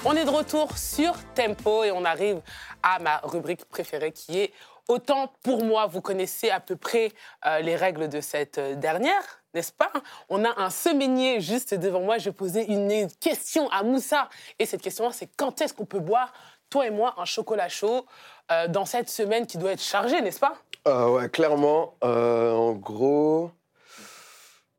[0.07, 2.39] On est de retour sur Tempo et on arrive
[2.83, 4.53] à ma rubrique préférée qui est
[4.87, 5.87] Autant pour moi.
[5.87, 7.11] Vous connaissez à peu près
[7.45, 9.91] euh, les règles de cette euh, dernière, n'est-ce pas
[10.29, 12.19] On a un semainier juste devant moi.
[12.19, 14.29] Je poser une question à Moussa.
[14.59, 16.31] Et cette question-là, c'est quand est-ce qu'on peut boire,
[16.69, 18.05] toi et moi, un chocolat chaud
[18.51, 20.55] euh, dans cette semaine qui doit être chargée, n'est-ce pas?
[20.87, 21.95] Euh, ouais, clairement.
[22.01, 23.49] en gros,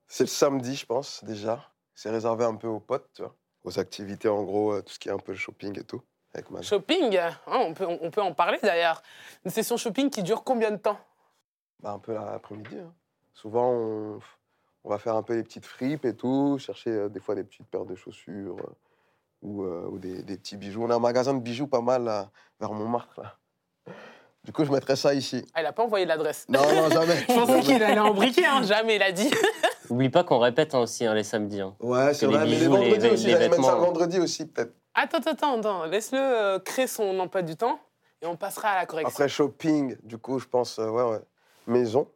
[0.06, 1.68] c'est le samedi, je pense, déjà.
[1.96, 3.22] C'est réservé un peu aux potes.
[3.64, 6.00] Aux activités, en gros, tout ce qui est un peu le shopping et tout.
[6.36, 6.60] Avec ma...
[6.60, 9.02] Shopping, hein, on, peut, on peut en parler d'ailleurs.
[9.44, 10.98] Une session shopping qui dure combien de temps?
[11.82, 12.76] Bah, un peu l'après-midi.
[12.78, 12.92] hein.
[13.32, 14.18] Souvent, on...
[14.84, 17.44] on va faire un peu les petites fripes et tout, chercher euh, des fois des
[17.44, 18.72] petites paires de chaussures euh,
[19.42, 20.84] ou, euh, ou des, des petits bijoux.
[20.84, 23.20] On a un magasin de bijoux pas mal là, vers Montmartre.
[23.22, 23.36] Là.
[24.44, 25.44] Du coup, je mettrais ça ici.
[25.54, 26.46] Ah, Il n'a pas envoyé l'adresse.
[26.50, 27.16] Non, non, jamais.
[27.28, 28.62] Je pensais qu'il allait embriquer, hein.
[28.62, 29.30] jamais il a dit.
[29.90, 31.60] Oublie pas qu'on répète hein, aussi hein, les samedis.
[31.62, 31.74] hein.
[31.80, 32.44] Ouais, c'est les vrai.
[32.44, 34.74] Mais les vendredis les- aussi, les j'allais mettre ça le vendredi aussi, peut-être.
[34.98, 35.84] Attends, attends, attends.
[35.84, 37.78] Laisse-le euh, créer son emploi du temps
[38.22, 39.10] et on passera à la correction.
[39.14, 41.20] Après shopping, du coup, je pense, euh, ouais, ouais.
[41.66, 42.08] Maison.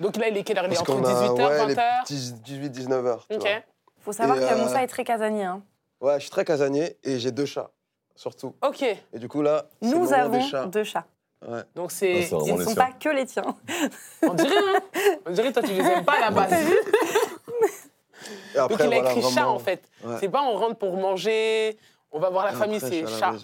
[0.00, 0.64] Donc là, il est quelle heure?
[0.66, 3.26] Il est Parce entre qu'on a 18h, ouais, les 20h 18-19 heures.
[3.28, 3.42] tu Ok.
[3.42, 3.50] vois.
[4.00, 5.44] Faut savoir Et, que euh, Moussa est très casanier.
[5.44, 5.62] hein.
[6.00, 7.70] Ouais, je suis très casanier et j'ai deux chats,
[8.16, 8.54] surtout.
[8.66, 8.82] Ok.
[8.82, 10.66] Et du coup, là, c'est le Nous moment avons des chats.
[10.66, 11.06] deux chats.
[11.46, 11.62] Ouais.
[11.74, 12.20] Donc Ah, c'est.
[12.26, 13.56] vraiment Ils ne sont pas que les tiens.
[14.22, 14.80] on dirait, hein
[15.26, 16.52] On dirait, toi, tu les aimes pas à la base.
[18.54, 19.88] Et après, Donc il a voilà, écrit chat, en fait.
[20.04, 20.16] Ouais.
[20.20, 21.78] C'est pas on rentre pour manger,
[22.10, 23.34] on va voir la Et famille, après, c'est chat.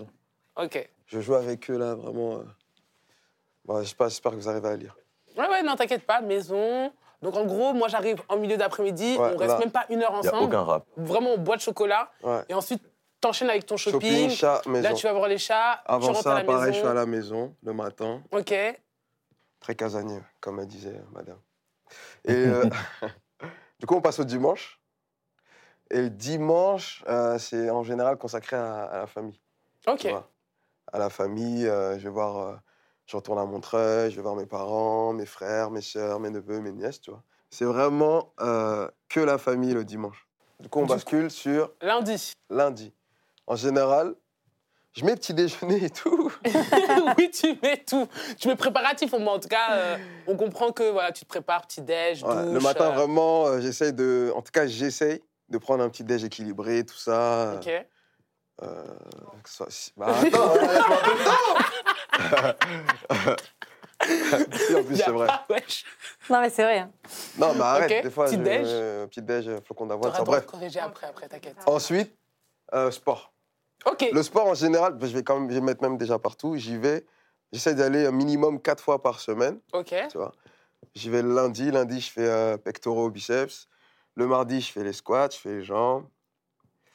[0.57, 0.89] Ok.
[1.07, 2.35] Je joue avec eux, là, vraiment.
[2.39, 2.43] euh.
[3.65, 4.97] Bon, pas, j'espère que vous arrivez à lire.
[5.37, 6.91] Ouais, ouais, non, t'inquiète pas, maison.
[7.21, 9.59] Donc en gros, moi j'arrive en milieu d'après-midi, Ouais, on reste là.
[9.59, 10.45] même pas une heure Il n'y a ensemble.
[10.45, 10.85] aucun rap.
[10.97, 12.11] Vraiment, on boit de chocolat.
[12.23, 12.43] Ouais.
[12.49, 12.81] Et ensuite,
[13.21, 14.01] t'enchaînes avec ton shopping.
[14.01, 14.89] Shopping, chat, maison.
[14.89, 15.83] Là, tu vas voir les chats.
[15.85, 18.23] tu Avant à ça, la pareil, je suis à la maison le matin.
[18.31, 18.55] Ok.
[19.61, 21.39] Très casanier, comme elle disait, madame.
[22.25, 22.65] Et euh,
[23.81, 24.78] du coup, on passe au dimanche.
[25.91, 29.41] Et le dimanche, euh, c'est en général consacré à, à la famille.
[29.87, 30.07] Ok.
[30.93, 32.55] À la famille, euh, je vais voir, euh,
[33.07, 36.61] je retourne à Montreuil, je vais voir mes parents, mes frères, mes sœurs, mes neveux,
[36.61, 37.23] mes nièces, tu vois.
[37.51, 40.27] C'est vraiment euh, que la famille le dimanche.
[40.61, 42.33] Du coup, on Du bascule sur Lundi.
[42.51, 42.93] lundi.
[43.47, 44.15] En général,
[44.93, 46.33] je mets petit déjeuner et tout.
[47.19, 48.07] oui, tu mets tout.
[48.39, 49.35] Tu mets préparatif, au moins.
[49.35, 49.97] En tout cas, euh,
[50.27, 52.25] on comprend que voilà, tu te prépares, Ouais, douche.
[52.53, 54.33] le matin, euh, vraiment, euh, j'essaye de.
[54.35, 57.55] En tout cas, j'essaye de prendre un petit déj équilibré, tout ça.
[57.57, 57.71] Ok.
[58.63, 58.85] Euh,
[59.43, 60.55] que ce soit- Bah, attends,
[64.01, 65.27] Si, en plus, c'est vrai.
[66.31, 66.79] Non, mais c'est vrai.
[66.79, 66.91] hein.
[67.37, 68.67] Non, mais arrête, Ok, des fois, petit je- déj.
[68.67, 70.21] euh, petit déj, euh, flocon d'avoine, T'auras ça.
[70.21, 70.47] le droit Bref.
[70.47, 71.57] de corriger après, après, t'inquiète.
[71.67, 72.15] Ensuite,
[72.75, 73.33] euh, sport.
[73.87, 74.07] Ok.
[74.13, 76.57] Le sport, en général, bah, je vais quand même, je vais mettre même déjà partout.
[76.57, 77.05] J'y vais.
[77.53, 79.59] J'essaie d'aller un minimum quatre fois par semaine.
[79.73, 79.95] Ok.
[80.11, 80.33] tu vois.
[80.95, 81.71] J'y vais le lundi.
[81.71, 83.67] Lundi, je fais euh, pectoraux, biceps.
[84.19, 86.05] Le mardi, je fais les squats, je fais les jambes.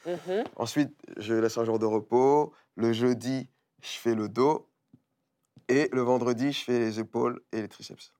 [0.05, 0.43] Mhm.
[0.57, 2.53] Ensuite, je laisse un jour de repos.
[2.75, 3.47] Le jeudi,
[3.81, 4.67] je fais le dos.
[5.69, 8.11] Et le vendredi, je fais les épaules et les triceps.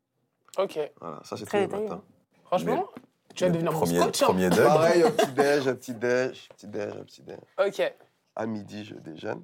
[0.58, 0.80] Ok.
[1.02, 2.02] Voilà, ça c'est tous Très les matins.
[2.46, 2.88] Franchement,
[3.36, 4.22] tu vas devenir mon premier, coach.
[4.22, 4.26] hein.
[4.28, 4.64] premier dub.
[4.64, 7.38] Pareil, un petit déj, un petit déj, un petit déj, un petit déj.
[7.68, 7.94] Ok.
[8.38, 9.44] À midi, je déjeune.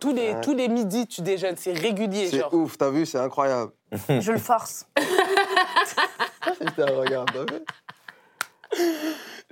[0.00, 0.40] Tous les, Ouais.
[0.40, 1.56] tous les midis, tu déjeunes.
[1.56, 3.70] C'est régulier, C'est ouf, t'as vu, c'est incroyable.
[4.08, 4.88] Je le force.
[6.60, 7.62] Putain, regarde, t'as vu?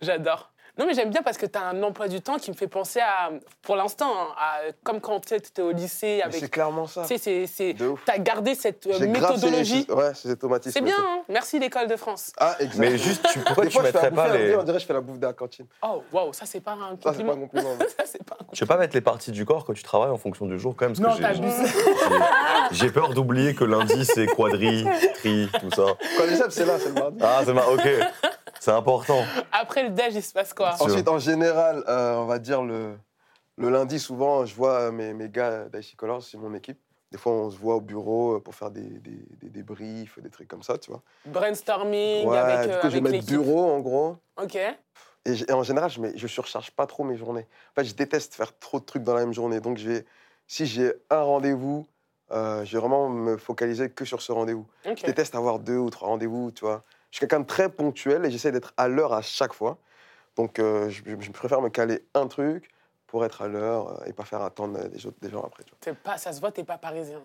[0.03, 0.51] J'adore.
[0.77, 2.67] Non, mais j'aime bien parce que tu as un emploi du temps qui me fait
[2.67, 3.31] penser à,
[3.63, 6.41] pour l'instant, hein, à, comme quand tu étais au lycée avec.
[6.41, 7.03] C'est clairement ça.
[7.03, 7.73] Tu sais, c'est- c'est.
[7.75, 8.01] De ouf.
[8.05, 9.85] Tu as gardé cette euh, méthodologie.
[9.89, 10.73] ces- Ouais, ces automatismes.
[10.73, 12.33] C'est bien, hein Merci l'école de France.
[12.39, 12.79] Ah, exact.
[12.81, 14.57] Mais juste, tu, pourquoi Des tu fois, je fais à mettrais pas les.
[14.57, 15.67] on dirait que je fais la bouffe de la cantine.
[15.81, 17.35] Oh, waouh, ça, c'est pas un Ça, c'est pas compliment.
[17.35, 17.77] un compliment.
[17.97, 18.51] Ça, c'est pas un compliment.
[18.53, 20.75] Tu veux pas mettre les parties du corps que tu travailles en fonction du jour
[20.77, 21.43] quand même Non, parce que j'ai-
[22.73, 24.85] j'ai- J'ai peur d'oublier que lundi c'est quadri,
[25.21, 25.85] tri, tout ça.
[26.19, 27.19] Quand les c'est là, c'est le mardi.
[27.23, 27.65] Ah, c'est ma...
[27.67, 27.89] ok.
[28.65, 29.23] C'est important.
[29.53, 30.75] Après le déj, il se passe quoi.
[30.81, 32.97] Ensuite, en général, euh, on va dire le,
[33.59, 36.79] le lundi, souvent, je vois euh, mes, mes gars d'IC Colors, c'est mon équipe.
[37.13, 40.31] Des fois, on se voit au bureau euh, pour faire des, des, des débriefs, des
[40.31, 41.03] trucs comme ça, tu vois.
[41.27, 44.17] Brainstorming Ouais, avec, du euh, coup, je vais avec mettre bureau, en gros.
[44.43, 44.57] Ok.
[45.27, 47.47] Et, en général, je, je surcharge pas trop mes journées.
[47.73, 49.61] En fait, je déteste faire trop de trucs dans la même journée.
[49.61, 50.07] Donc, je vais,
[50.47, 51.87] si j'ai un rendez-vous,
[52.33, 54.67] euh, je vais vraiment me focaliser que sur ce rendez-vous.
[54.87, 54.97] ok.
[54.97, 56.83] Je déteste avoir deux ou trois rendez-vous, tu vois.
[57.15, 59.79] Je suis quelqu'un de très ponctuel et j'essaie d'être à l'heure à chaque fois.
[60.35, 62.69] Donc, euh, je, je préfère me caler un truc
[63.07, 65.63] pour être à l'heure euh, et pas faire attendre les autres des gens après.
[65.63, 65.95] tu vois.
[66.03, 67.23] Pas, ça se voit, t'es pas parisien.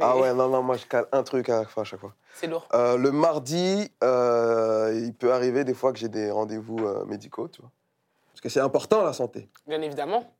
[0.00, 2.14] Ah ouais, non, non, moi, je cale un truc à chaque fois.
[2.34, 2.68] C'est lourd.
[2.74, 7.48] Euh, le mardi, euh, il peut arriver des fois que j'ai des rendez-vous euh, médicaux,
[7.48, 7.72] tu vois.
[8.32, 9.48] Parce que c'est important, la santé.
[9.66, 10.32] Bien évidemment.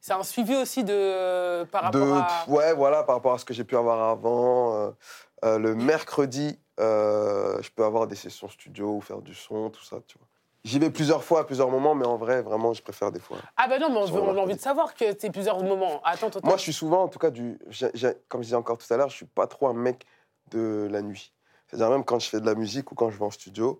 [0.00, 2.44] C'est un suivi aussi de par rapport de, à.
[2.46, 4.76] ouais, voilà, par rapport à ce que j'ai pu avoir avant.
[4.76, 4.90] euh,
[5.44, 9.82] euh, le mercredi, euh, je peux avoir des sessions studio ou faire du son, tout
[9.84, 10.26] ça, tu vois.
[10.64, 13.38] J'y vais plusieurs fois à plusieurs moments, mais en vrai, vraiment, je préfère des fois.
[13.56, 16.00] Ah bah non, mais on, veut- on a envie de savoir que c'est plusieurs moments.
[16.02, 16.40] Attends, attends.
[16.42, 17.56] Moi, je suis souvent, en tout cas, du,
[18.28, 20.04] comme je disais encore tout à l'heure, je suis pas trop un mec
[20.50, 21.32] de la nuit.
[21.68, 23.78] C'est-à-dire même quand je fais de la musique ou quand je vais en studio,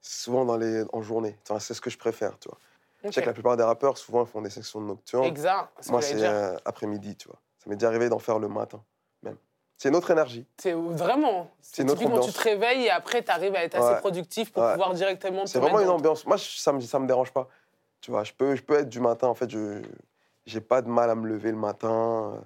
[0.00, 1.36] c'est souvent dans les, en journée.
[1.58, 2.58] C'est ce que je préfère, tu vois.
[3.02, 5.24] Je sais que la plupart des rappeurs, souvent, ils font des sections nocturnes.
[5.24, 5.68] Exact.
[5.88, 7.38] Moi, c'est euh, après-midi, tu vois.
[7.58, 8.82] Ça m'est déjà arrivé d'en faire le matin.
[9.82, 10.44] C'est une autre énergie.
[10.58, 11.50] C'est vraiment.
[11.62, 12.34] C'est autre typiquement, tu ambiance.
[12.36, 13.98] te réveilles et après, tu arrives à être assez Ouais.
[14.00, 14.72] productif pour Ouais.
[14.72, 15.44] pouvoir directement.
[15.44, 16.26] te C'est vraiment une dans- ambiance.
[16.26, 17.48] Moi, je- ça me, ça me dérange pas.
[18.02, 19.28] Tu vois, je peux, je peux être du matin.
[19.28, 19.80] En fait, je
[20.44, 22.44] j'ai pas de mal à me lever le matin.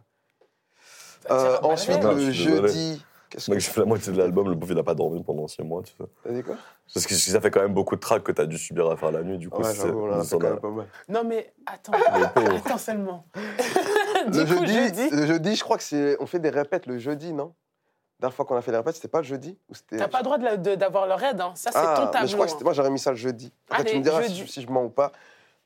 [1.29, 2.69] Bah, Euh, ensuite, Non, le je suis désolé.
[2.69, 3.05] jeudi.
[3.35, 5.21] Qu'est-ce Mec, que j'ai fait la moitié de l'album, le pauvre il a pas dormi
[5.25, 6.05] pendant 6 mois, tu sais.
[6.23, 6.55] T'as dit quoi?
[6.95, 9.11] Parce que ça fait quand même beaucoup de tracks que t'as dû subir à faire
[9.11, 9.61] la nuit, du coup.
[9.61, 10.87] Ouais, c'est- fait quand même pas mal.
[11.09, 11.93] Non, mais attends.
[12.37, 13.27] Le attends seulement.
[14.27, 16.17] Le coup, jeudi, jeudi, le jeudi, je crois que c'est.
[16.21, 17.53] On fait des répètes le jeudi, non?
[18.21, 19.97] La dernière fois qu'on a fait des répètes, c'était pas le jeudi ou c'était...
[19.99, 21.41] t'as pas le droit de la- de- d'avoir leur aide.
[21.41, 21.53] Hein.
[21.57, 22.29] Ça, c'est Ah, ton mais tableau.
[22.29, 23.53] je crois que c'était moi, j'aurais mis ça le jeudi.
[23.69, 25.11] Après, tu me diras si je mens ou pas.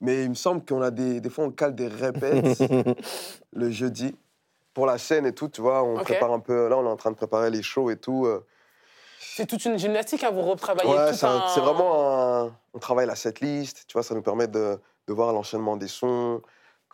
[0.00, 1.20] Mais il me semble qu'on a des.
[1.20, 2.58] Des fois, on cale des répètes
[3.52, 4.16] le jeudi
[4.78, 5.82] pour la scène et tout, tu vois.
[5.82, 6.68] On prépare un peu.
[6.68, 8.26] Là, on est en train de préparer les shows et tout.
[8.26, 8.46] euh.
[9.18, 12.56] C'est toute une gymnastique, hein, vous retravaillez Ouais, tout c'est un- c'est vraiment un.
[12.74, 16.40] On travaille la setlist, tu vois, ça nous permet de, de voir l'enchaînement des sons,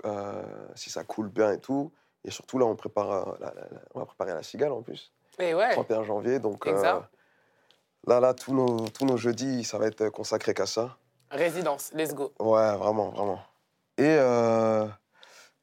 [0.06, 0.42] euh,
[0.74, 1.92] si ça coule bien et tout.
[2.24, 4.80] Et surtout, là, on, prépare, euh, la- la- la- on va préparer la cigale en
[4.80, 5.72] plus, Et ouais.
[5.72, 6.38] 31 janvier.
[6.38, 7.02] Donc, euh, Exact.
[8.06, 10.96] là, là, tous nos, tous nos jeudis, ça va être consacré qu'à ça.
[11.30, 12.32] Résidence, let's go.
[12.40, 13.40] Ouais, vraiment, vraiment.
[13.98, 14.86] Et, euh,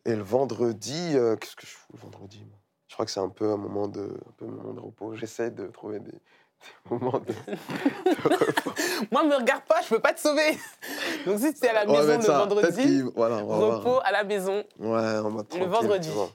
[0.06, 2.44] et le vendredi, euh, qu'est-ce que je fous le vendredi
[2.88, 5.16] Je crois que c'est un peu un moment de, un peu un moment de repos.
[5.16, 6.20] J'essaie de trouver des, des
[6.90, 8.72] moments de, de repos.
[9.12, 10.58] Moi, me regarde pas, je peux pas te sauver.
[11.26, 12.38] Donc si tu es à la On va maison le ça.
[12.40, 13.78] Vendredi, qu'il- voilà, on va voir.
[13.80, 16.08] repos à la maison, Ouais, en mode tranquille, vendredi.
[16.10, 16.30] tu vois.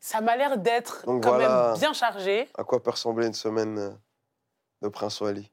[0.00, 1.68] ça m'a l'air d'être quand voilà.
[1.70, 2.48] même bien chargé.
[2.58, 3.90] À quoi peut ressembler une semaine euh,
[4.82, 5.50] de Prince Wally?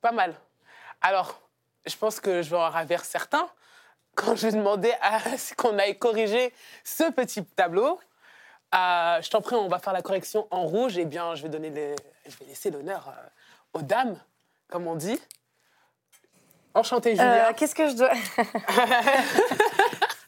[0.00, 0.34] Pas mal.
[1.00, 1.40] Alors,
[1.86, 3.48] je pense que je vais en ravir certains
[4.16, 6.52] quand je vais demander à ce qu'on aille corriger
[6.82, 8.00] ce petit tableau.
[8.74, 10.98] Euh, je t'en prie, on va faire la correction en rouge.
[10.98, 11.94] Eh bien, je vais, donner les-
[12.26, 14.18] je vais laisser l'honneur euh, aux dames,
[14.68, 15.20] comme on dit.
[16.74, 17.48] Enchantée, Julia.
[17.50, 18.10] Euh, Qu'est-ce que je dois.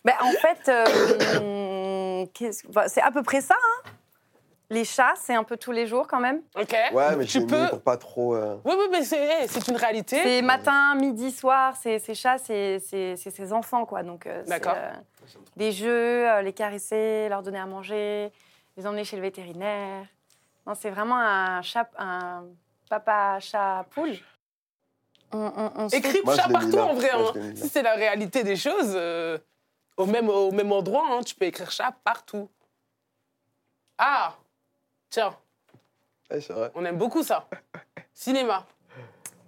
[0.05, 2.25] Ben, en fait, euh,
[2.71, 3.55] enfin, c'est à peu près ça.
[3.57, 3.88] hein.
[4.71, 6.43] Les chats, c'est un peu tous les jours quand même.
[6.55, 6.77] ok.
[6.93, 7.69] Ouais, mais tu peux.
[7.69, 8.35] pour pas trop.
[8.35, 10.21] euh, Oui, oui, mais c'est c'est une réalité.
[10.23, 11.75] C'est matin, midi, soir.
[11.81, 14.03] C'est ces chats, c'est ses enfants, quoi.
[14.03, 14.75] Donc, euh, D'accord.
[14.77, 14.93] euh,
[15.57, 18.31] des jeux, euh, les caresser, leur donner à manger,
[18.77, 20.05] les emmener chez le vétérinaire.
[20.67, 22.45] Non, c'est vraiment un chat, un
[22.91, 24.17] papa chat poule.
[25.33, 27.11] On, Moi, je chat partout en vrai.
[27.17, 27.53] Moi, hein.
[27.55, 29.39] Si c'est la réalité des choses, euh,
[29.97, 32.51] au, même, au même endroit, hein, tu peux écrire chat partout.
[33.97, 34.35] Ah
[35.11, 35.35] Tiens,
[36.31, 36.71] ouais, c'est vrai.
[36.75, 37.49] on aime beaucoup ça.
[38.15, 38.67] Cinéma.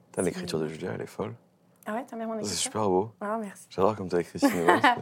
[0.06, 1.34] Putain, L'écriture de Julia, elle est folle.
[1.86, 3.12] Ah ouais, t'as bien mon C'est super beau.
[3.20, 3.66] Ah, merci.
[3.70, 4.80] J'adore comme t'as écrit cinéma.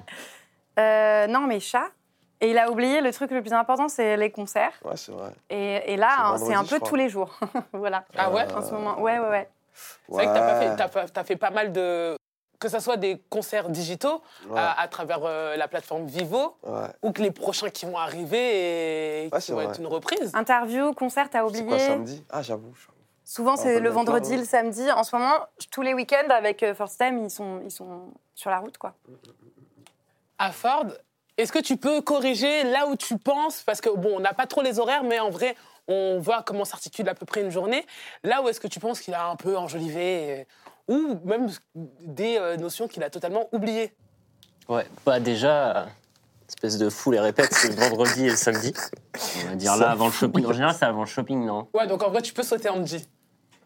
[0.79, 1.88] Euh, non, mais chat.
[2.40, 4.75] Et il a oublié le truc le plus important, c'est les concerts.
[4.85, 5.33] Ouais, c'est vrai.
[5.51, 7.37] Et, et là, C'est hein, un peu tous les jours.
[7.73, 8.05] voilà.
[8.16, 9.01] Ah ouais En ce moment.
[9.01, 9.51] Ouais, ouais, ouais.
[9.75, 12.16] C'est vrai que t'as fait, t'as pas- t'as fait pas mal de.
[12.61, 16.88] Que ce soit des concerts digitaux Ouais, à, à travers euh, la plateforme Vivo ouais.
[17.03, 19.68] ou que les prochains qui vont arriver et Ouais, qui c'est vont vrai.
[19.68, 20.33] être une reprise.
[20.35, 21.66] Interview, concert, t'as C'est oublié.
[21.66, 22.25] quoi samedi?
[22.31, 22.75] Ah, j'avoue.
[23.25, 24.91] Souvent, c'est le d'accord, vendredi, le samedi.
[24.91, 25.35] En ce moment,
[25.70, 28.95] tous les week-ends avec euh, First Time, ils sont, ils sont sur la route, quoi.
[30.39, 30.87] À Ford,
[31.37, 33.62] est-ce que tu peux corriger là où tu penses?
[33.62, 35.57] Parce que, bon, on n'a pas trop les horaires, mais en vrai,
[35.89, 37.87] on voit comment s'articule à peu près une journée.
[38.24, 40.47] Là où est-ce que tu penses qu'il a un peu enjolivé
[40.89, 43.93] ou même des euh, notions qu'il a totalement oubliées
[44.68, 45.86] Ouais, bah déjà, euh,
[46.49, 48.74] espèce de fou, les répètes, c'est le vendredi et le samedi.
[49.45, 50.45] On va dire là, avant le shopping.
[50.47, 51.68] En général, c'est avant le shopping, non?
[51.74, 53.07] Ouais, donc en vrai, tu peux sauter Andy.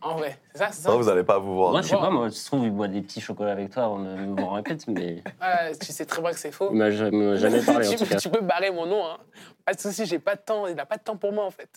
[0.01, 0.89] En vrai, c'est ça, c'est ça?
[0.91, 1.71] Ça, vous allez pas vous voir.
[1.73, 3.99] Moi, je sais pas, moi, je trouve il boit des petits chocolats avec toi, on
[3.99, 6.71] me répète, mais Ouais, tu sais très bien que c'est faux.
[6.73, 8.17] il m'a jamais, il m'a jamais parlé en tu, tout cas.
[8.17, 9.07] tu peux barrer mon nom.
[9.07, 9.19] Hein.
[9.65, 10.67] Pas de souci, j'ai pas de temps.
[10.67, 11.69] Il n'a pas de temps pour moi en fait.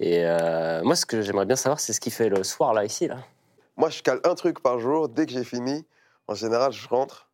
[0.00, 2.84] Et euh, moi, ce que j'aimerais bien savoir, c'est ce qu'il fait le soir là,
[2.84, 3.18] ici, là.
[3.76, 5.08] Moi, je cale un truc par jour.
[5.08, 5.84] Dès que j'ai fini,
[6.28, 7.28] en général, je rentre.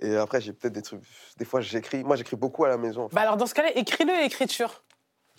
[0.00, 1.02] Et après, j'ai peut-être des trucs.
[1.38, 2.04] Des fois, j'écris.
[2.04, 3.04] Moi, j'écris beaucoup à la maison.
[3.04, 3.14] en fait.
[3.16, 4.84] Bah alors dans ce cas-là, écris-le écriture.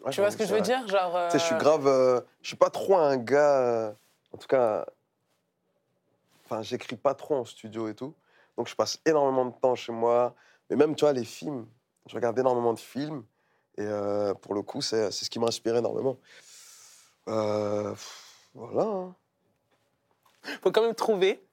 [0.04, 0.66] Ouais, Tu vois ce que je veux vrai.
[0.66, 0.86] dire?
[0.88, 1.14] Genre.
[1.30, 1.88] Tu sais, je suis euh, grave.
[1.88, 3.60] euh, je suis pas trop un gars.
[3.62, 3.92] euh,
[4.34, 4.86] en tout cas.
[6.46, 8.14] Enfin, j'écris pas trop en studio et tout.
[8.58, 10.36] Donc, je passe énormément de temps chez moi.
[10.70, 11.66] Mais même, tu vois, les films.
[12.08, 13.24] Je regarde énormément de films.
[13.78, 16.18] Et euh, pour le coup, c'est c'est ce qui m'inspire énormément.
[17.30, 18.84] Euh, pff, voilà.
[18.84, 19.16] hein.
[20.64, 21.44] faut quand même trouver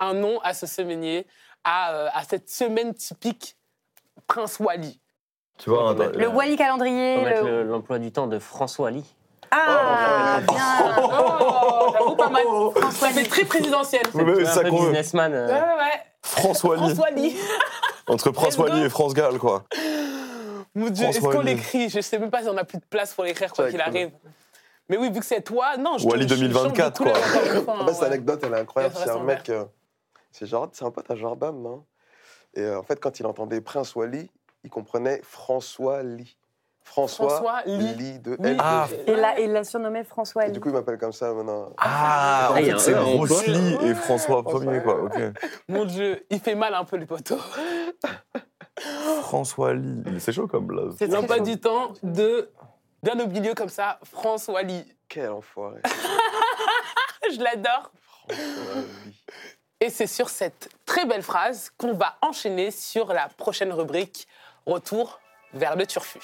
[0.00, 1.26] un nom à ce semainier,
[1.64, 3.56] à, euh, à cette semaine typique
[4.26, 5.00] Prince Wally.
[5.58, 7.16] Tu vois, Ouais, un- Le Wally calendrier.
[7.18, 9.04] On va mettre le- le- l'emploi du temps de François Ali.
[9.50, 10.96] Ah, bien.
[10.98, 12.42] Oh, j'avoue pas mal.
[12.44, 14.02] François Ça fait très présidentiel.
[14.14, 14.88] Mais un ça peu qu'on veut.
[14.88, 15.32] businessman.
[15.32, 16.00] euh, Ouais, ouais, ouais.
[16.22, 16.82] François Lee.
[16.82, 17.36] François Lee.
[18.08, 18.68] Entre François.
[18.70, 19.64] Lee et France Gall, quoi.
[20.74, 21.88] Mon Dieu, est-ce qu'on l'écrit?
[21.88, 24.10] Je sais même pas si on a plus de place pour l'écrire quoi qu'il arrive.
[24.88, 27.14] Mais oui, vu que c'est toi, non, je Wally je- je change de 2024, couleur
[27.64, 27.74] quoi.
[27.80, 28.06] En fait, cette ouais.
[28.08, 28.94] anecdote, elle est incroyable.
[28.98, 29.48] C'est un mec.
[29.50, 29.64] euh,
[30.30, 31.84] c'est Jordan- c'est un pote à Jordan, non
[32.54, 34.30] Et euh, en fait, quand il entendait Prince Wally,
[34.62, 36.36] il comprenait François Lee.
[36.86, 38.18] François, François Lee.
[38.18, 38.46] de Oui.
[38.50, 38.56] L.
[38.60, 40.52] Ah, Et là, il l'a surnommé François Et Ali.
[40.52, 41.70] du coup, il m'appelle comme ça maintenant.
[41.78, 43.46] Ah, en Ah, fait, c'est Bruce.
[43.46, 44.64] Lee et François François.
[44.74, 45.02] Ier, quoi.
[45.04, 45.14] Ok.
[45.68, 47.38] Mon Dieu, il fait mal un peu le poteau.
[49.22, 50.02] François Lee.
[50.18, 50.94] C'est chaud comme blaze.
[50.98, 51.44] C'est Non, très pas chaud.
[51.44, 52.50] du temps de
[53.04, 54.82] d'un au milieu comme ça, François Lee.
[55.10, 55.80] Quel enfoiré.
[57.30, 57.92] Je l'adore.
[59.78, 64.26] Et c'est sur cette très belle phrase qu'on va enchaîner sur la prochaine rubrique
[64.64, 65.20] Retour
[65.52, 66.20] vers le turfu.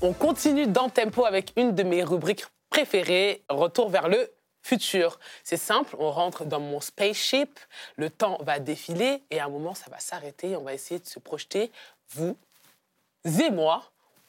[0.00, 4.32] On continue dans Tempo avec une de mes rubriques préférées, Retour vers le
[4.68, 5.18] futur.
[5.44, 7.58] C'est simple, on rentre dans mon spaceship,
[7.96, 11.06] le temps va défiler et à un moment ça va s'arrêter, on va essayer de
[11.06, 11.72] se projeter,
[12.10, 12.36] vous
[13.24, 13.82] et moi,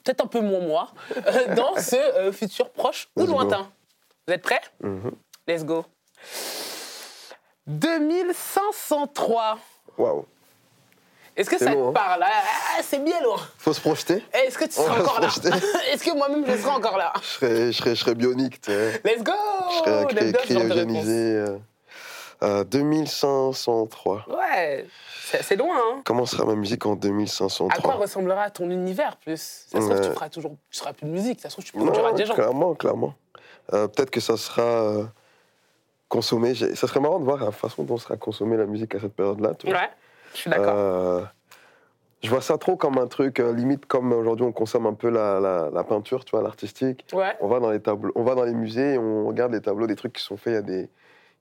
[0.04, 0.92] peut-être un peu moins moi,
[1.28, 3.34] euh, dans ce euh, futur proche ou Let's go.
[3.34, 3.72] lointain.
[4.28, 4.62] Vous êtes prêts?
[4.82, 5.12] Mhm.
[5.48, 5.86] Let's go.
[7.68, 9.60] 2503.
[9.98, 10.26] Waouh.
[11.40, 11.94] Est-ce que ça long, te hein.
[11.94, 12.24] parle?
[12.26, 13.38] Ah, C'est bien loin.
[13.58, 14.24] Faut se projeter.
[14.34, 15.28] Est-ce que tu seras encore là?
[15.92, 17.14] Est-ce que moi-même je serai encore là?
[17.22, 19.02] Je serais, je serais, je serais bionique, tu sais.
[19.06, 19.32] Let's go
[19.70, 21.36] Je serais de cryogénisé.
[21.36, 21.58] euh,
[22.44, 24.16] euh, 2503.
[24.28, 24.38] réponse.
[24.38, 24.86] Ouais,
[25.42, 29.66] c'est loin, hein Comment sera ma musique en À quoi 2503 ressemblera ton univers plus?
[29.72, 31.40] Ça se trouve, tu feras toujours, tu seras plus de musique.
[31.42, 32.34] Ça se trouve, tu produiras des gens.
[32.36, 33.14] clairement, clairement.
[33.74, 35.04] Euh, Peut-être que ça sera euh,
[36.08, 36.56] consommé.
[36.56, 39.54] Ça serait marrant de voir la façon dont sera consommée la musique à cette période-là.
[39.56, 39.76] tu vois.
[39.78, 39.90] Ouais,
[40.34, 40.74] je suis d'accord.
[40.76, 41.22] Euh,
[42.22, 45.10] je vois ça trop comme un truc, euh, limite comme aujourd'hui on consomme un peu
[45.10, 47.06] la, la- la peinture, tu vois, l'artistique.
[47.14, 47.34] Ouais.
[47.40, 49.88] On va dans les tableaux, on va dans les musées, et on regarde les tableaux,
[49.88, 50.90] des trucs qui sont faits il y a des,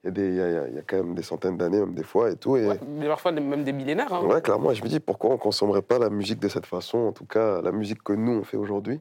[0.04, 1.80] il y a des, il y a, il y a quand même des centaines d'années,
[1.80, 2.56] même des fois et tout.
[2.56, 4.12] Et Ouais, mais parfois même des millénaires.
[4.12, 4.24] Hein.
[4.24, 7.12] ouais, clairement, je me dis pourquoi on consommerait pas la musique de cette façon, en
[7.12, 9.00] tout cas la musique que nous on fait aujourd'hui,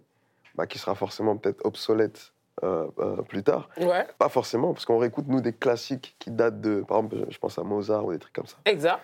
[0.55, 2.33] bah, qui sera forcément peut-être obsolète
[2.63, 3.69] euh, euh, plus tard.
[3.79, 7.37] Ouais, Pas forcément, parce qu'on réécoute nous des classiques qui datent de, par exemple, je
[7.37, 8.57] pense à Mozart ou des trucs comme ça.
[8.65, 8.99] exact.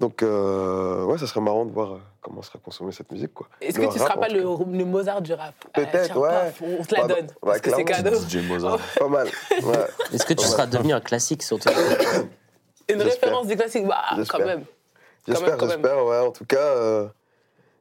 [0.00, 3.48] Donc euh, ouais, ça serait marrant de voir euh, comment sera consommée cette musique, quoi.
[3.60, 4.42] Est-ce que tu rap, seras pas le,
[4.86, 5.54] Mozart du rap?
[5.74, 6.28] Peut-être, tiens, ouais.
[6.30, 7.26] paf, On te la Bah, donne.
[7.26, 8.18] bah, parce que c'est cadeau.
[8.18, 8.78] DJ Mozart.
[8.98, 9.28] Pas mal.
[9.62, 9.86] Ouais.
[10.14, 11.68] Est-ce que tu seras devenu un classique surtout
[12.88, 14.64] Une référence des classiques, bah, quand même.
[15.28, 15.80] J'espère, quand même.
[15.82, 16.18] j'espère, ouais.
[16.20, 17.06] En tout cas, euh,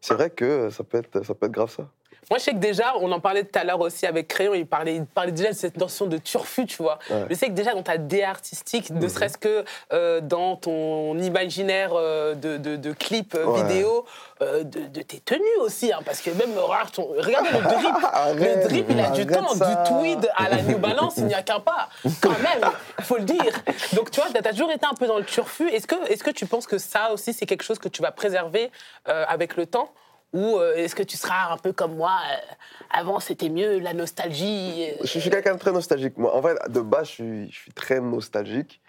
[0.02, 1.88] c'est vrai que ça peut, être, ça peut être grave ça.
[2.30, 4.66] Moi, je sais que déjà, on en parlait tout à l'heure aussi avec Crayon, il
[4.68, 7.00] parlait, il parlait déjà de cette notion de turfu, tu vois.
[7.10, 7.26] Ouais.
[7.30, 9.10] Je sais que déjà, dans ta DA artistique, ne Mhm.
[9.10, 13.64] serait-ce que euh, dans ton imaginaire euh, de, de, de clips euh, Ouais.
[13.64, 14.06] vidéo,
[14.42, 18.64] euh, de, de tes tenues aussi, hein, parce que même, regardez le drip, le Arrête,
[18.68, 19.66] drip, il a du temps, ça.
[19.84, 21.90] du tweed à la New Balance, il n'y a qu'un pas,
[22.22, 23.54] quand même, il faut le dire.
[23.94, 25.68] Donc, tu vois, tu as toujours été un peu dans le turfu.
[25.70, 28.12] Est-ce que, est que tu penses que ça aussi, c'est quelque chose que tu vas
[28.12, 28.72] préserver
[29.06, 29.90] avec le temps?
[30.34, 32.54] Ou euh, est-ce que tu seras un peu comme moi euh,
[32.92, 34.90] Avant, c'était mieux, la nostalgie.
[34.92, 36.18] euh, Je, suis quelqu'un de très nostalgique.
[36.18, 38.82] Moi, en fait, de base, je suis, je suis très nostalgique.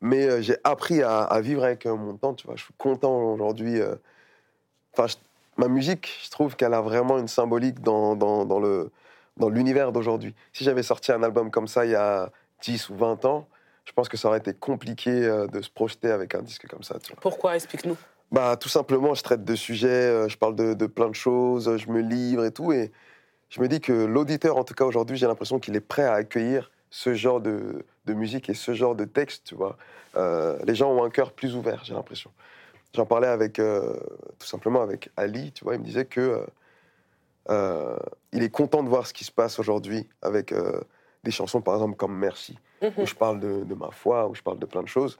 [0.00, 2.56] Mais j'ai appris à, à vivre avec mon temps, tu vois.
[2.56, 3.80] Je suis content aujourd'hui.
[4.92, 5.14] Enfin, je-
[5.56, 8.90] ma musique, je trouve qu'elle a vraiment une symbolique dans, dans, dans le
[9.36, 10.34] dans l'univers d'aujourd'hui.
[10.52, 12.30] Si j'avais sorti un album comme ça il y a
[12.62, 13.46] 10 ou 20 ans,
[13.84, 16.98] je pense que ça aurait été compliqué de se projeter avec un disque comme ça,
[16.98, 17.20] tu vois.
[17.20, 17.54] Pourquoi?
[17.54, 17.96] Explique-nous.
[18.32, 21.76] Bah, tout simplement, je traite de sujets, euh, je parle de, de plein de choses,
[21.76, 22.72] je me livre et tout.
[22.72, 22.90] Et
[23.50, 26.14] je me dis que l'auditeur, en tout cas aujourd'hui, j'ai l'impression qu'il est prêt à
[26.14, 29.76] accueillir ce genre de, de musique et ce genre de texte, tu vois.
[30.16, 32.32] Euh, les gens ont un cœur plus ouvert, j'ai l'impression.
[32.94, 33.94] J'en parlais avec, euh,
[34.38, 36.46] tout simplement avec Ali, tu vois, il me disait que
[37.50, 37.96] euh,
[38.32, 40.54] il est content de voir ce qui se passe aujourd'hui avec
[41.24, 42.92] des chansons, par exemple, comme Merci, Mhm.
[42.98, 45.18] où je parle de, de ma foi, où je parle de plein de choses.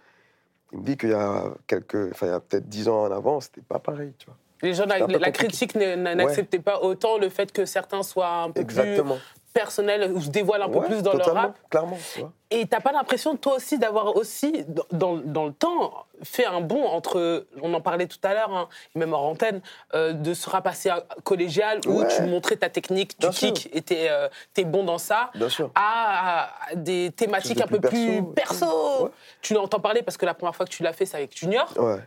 [0.73, 3.13] Il me dit qu'il y a quelques, enfin, il y a peut-être dix ans en
[3.13, 4.37] avant, c'était pas pareil, tu vois.
[4.63, 9.17] Les gens, la, critique n'acceptait pas autant le fait que certains soient un peu Exactement.
[9.17, 11.57] plus personnels ou se dévoilent un peu Ouais, plus dans leur rap.
[11.71, 12.33] Clairement, tu vois.
[12.51, 16.85] Et t'as pas l'impression, toi aussi, d'avoir aussi, dans, dans le temps, fait un bond
[16.85, 19.61] entre, on en parlait tout à l'heure, hein, même hors antenne,
[19.95, 20.91] euh, de ce rap assez
[21.25, 22.09] collégial où Ouais.
[22.09, 23.53] tu montrais ta technique, tu Bien sûr.
[23.53, 25.31] kick et t'es euh, t'es bon dans ça,
[25.75, 29.11] à, à des thématiques un peu plus plus perso, ouais.
[29.41, 31.73] Tu l'entends parler parce que la première fois que tu l'as fait, c'est avec Junior.
[31.79, 32.01] Ouais.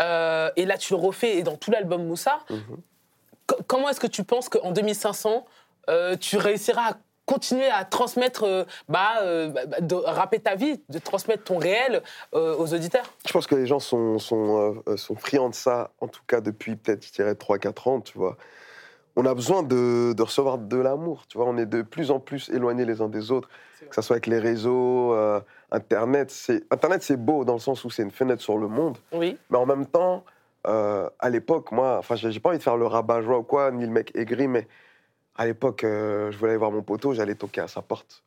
[0.00, 2.38] Euh, et là, tu le refais et dans tout l'album Moussa.
[2.50, 2.60] Mhm.
[3.46, 5.44] Co- comment est-ce que tu penses qu'en 2500,
[5.90, 10.54] euh, tu réussiras à continuer à transmettre, euh, bah, euh, bah, bah, de rapper ta
[10.54, 12.02] vie, de transmettre ton réel
[12.34, 15.90] euh, aux auditeurs Je pense que les gens sont, sont, euh, sont friands de ça,
[16.00, 18.36] en tout cas depuis peut-être, je dirais, 3-4 ans, tu vois.
[19.16, 21.46] On a besoin de, de recevoir de l'amour, tu vois.
[21.48, 23.48] On est de plus en plus éloignés les uns des autres,
[23.88, 25.40] que ce soit avec les réseaux, euh,
[25.72, 26.30] Internet.
[26.30, 29.36] C'est, Internet, c'est beau dans le sens où c'est une fenêtre sur le monde, Oui.
[29.50, 30.22] mais en même temps,
[30.66, 33.70] euh, à l'époque, moi, enfin, j'ai j'ai pas envie de faire le rabat-joie ou quoi,
[33.72, 34.68] ni le mec aigri, mais
[35.36, 38.22] à l'époque, euh, je voulais aller voir mon poteau, j'allais toquer à sa porte.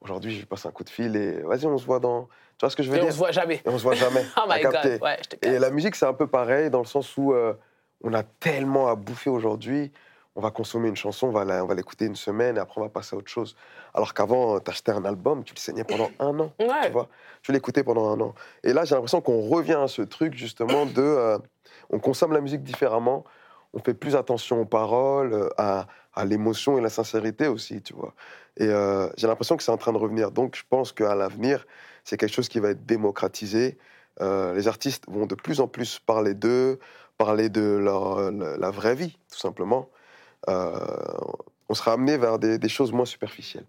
[0.00, 2.22] Aujourd'hui, je lui passe un coup de fil et vas-y, on se voit dans.
[2.56, 3.12] Tu vois ce que je veux Et on dire?
[3.12, 3.56] se voit jamais.
[3.56, 4.24] Et on se voit jamais.
[4.36, 4.98] Oh my god.
[5.02, 7.52] Ouais, je te Et la musique, c'est un peu pareil, dans le sens où euh,
[8.02, 9.92] on a tellement à bouffer aujourd'hui.
[10.36, 12.88] On va consommer une chanson, on va on l'écouter une semaine, et après on va
[12.88, 13.56] passer à autre chose.
[13.92, 16.86] Alors qu'avant, t'achetais un album, tu le saignais pendant un an, Ouais.
[16.86, 17.08] tu vois?
[17.42, 18.34] Tu l'écoutais pendant un an.
[18.62, 21.02] Et là, j'ai l'impression qu'on revient à ce truc, justement, de...
[21.02, 21.38] euh,
[21.90, 23.24] on consomme la musique différemment,
[23.74, 28.14] on fait plus attention aux paroles, à, à l'émotion et la sincérité aussi, tu vois.
[28.56, 30.30] Et euh, j'ai l'impression que c'est en train de revenir.
[30.30, 31.66] Donc, je pense qu'à l'avenir,
[32.04, 33.78] c'est quelque chose qui va être démocratisé.
[34.20, 36.78] Euh, les artistes vont de plus en plus parler d'eux,
[37.16, 39.88] parler de leur, la, vraie vie, tout simplement.
[40.48, 40.74] Euh,
[41.68, 43.66] on sera amené vers des, des choses moins superficielles.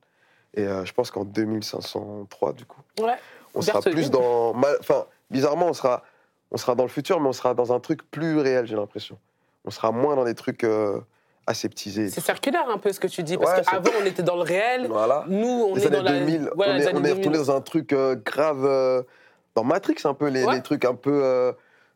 [0.54, 3.16] Et je pense qu'en 2503, du coup, Ouais.
[3.54, 4.54] on sera plus dans.
[4.80, 6.04] Enfin, bizarrement, on sera,
[6.52, 9.18] on sera dans le futur, mais on sera dans un truc plus réel, j'ai l'impression.
[9.66, 11.00] On sera moins dans des trucs euh,
[11.54, 14.42] C'est circulaire un peu ce que tu dis, parce Ouais, qu'avant on était dans le
[14.44, 15.26] réel, Voilà.
[15.28, 16.12] nous on les est dans la.
[16.20, 17.14] 2000, Voilà, on les est, on est 2000.
[17.18, 18.66] retourné dans un truc euh, grave.
[18.66, 19.04] euh,
[19.56, 20.56] dans Matrix, un peu, les, Ouais.
[20.56, 21.22] les trucs un peu.
[21.24, 21.52] euh,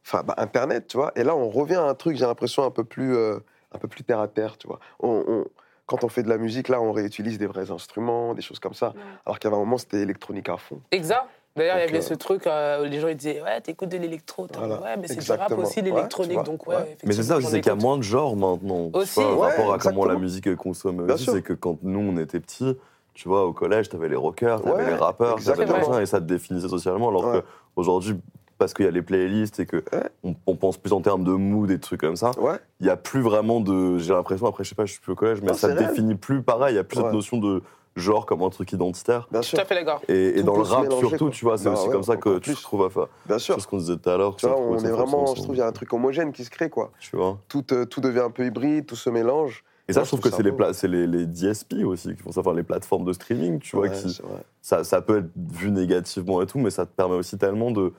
[0.08, 1.12] Enfin, bah, Internet, tu vois.
[1.16, 3.18] Et là, on revient à un truc, j'ai l'impression, un peu plus.
[3.18, 4.80] un peu plus terre à terre, tu vois.
[5.00, 5.46] On- on-
[5.88, 8.74] quand on fait de la musique, là, on réutilise des vrais instruments, des choses comme
[8.76, 8.94] ça.
[9.26, 10.80] Alors qu'à un moment, c'était électronique à fond.
[10.92, 11.26] Exact.
[11.56, 13.90] D'ailleurs, il y avait euh, ce truc euh, où les gens ils disaient Ouais, t'écoutes
[13.90, 14.46] de l'électro.
[14.54, 16.44] Voilà, Ouais, mais c'est du rap aussi, Ouais, l'électronique.
[16.44, 16.98] donc, ouais, ouais.
[17.06, 18.90] Mais c'est ça aussi, c'est qu'il y a moins de genres maintenant.
[18.94, 19.22] Aussi.
[19.22, 21.26] vois, par Ouais, rapport à comment la musique est consommée aussi.
[21.26, 22.76] C'est que quand nous, on était petits,
[23.14, 26.20] tu vois, au collège, t'avais les rockers, t'avais Ouais, les rappeurs, t'avais machin, et ça
[26.20, 27.08] te définissait socialement.
[27.08, 27.42] Alors Ouais.
[27.76, 28.18] qu'aujourd'hui,
[28.58, 30.10] parce qu'il y a les playlists et que Ouais.
[30.26, 32.86] on, on pense plus en termes de mood et de trucs comme ça, Ouais, il
[32.86, 33.98] n'y a plus vraiment de.
[33.98, 35.80] J'ai l'impression, après, je sais pas, je suis plus au collège, mais Non, ça réel.
[35.88, 36.74] définit plus pareil.
[36.74, 37.04] Il y a plus Ouais.
[37.06, 37.64] cette notion de
[37.96, 39.28] genre comme un truc identitaire.
[39.32, 39.60] bien Tout sûr.
[39.60, 40.02] à fait d'accord.
[40.08, 41.30] Et, et Tout dans le rap surtout, quoi.
[41.32, 42.62] tu vois, c'est Bah aussi ouais, comme ça que tu plus.
[42.62, 42.82] trouves.
[42.86, 43.56] Enfin, Bien sûr.
[43.56, 44.36] c'est ce qu'on disait tout à l'heure.
[44.36, 46.50] Tu vois, on est vraiment, je trouve, il y a un truc homogène qui se
[46.50, 46.92] crée, quoi.
[47.00, 47.40] Tu vois.
[47.48, 49.64] Tout, euh, tout devient un peu hybride, tout se mélange.
[49.88, 50.58] Et ça, Moi, je trouve que c'est les, beau.
[50.58, 53.76] pla- c'est les, les DSP aussi qui font ça, enfin les plateformes de streaming, tu
[53.76, 54.20] vois, Ouais, qui,
[54.62, 57.94] ça, ça peut être vu négativement et tout, mais ça te permet aussi tellement de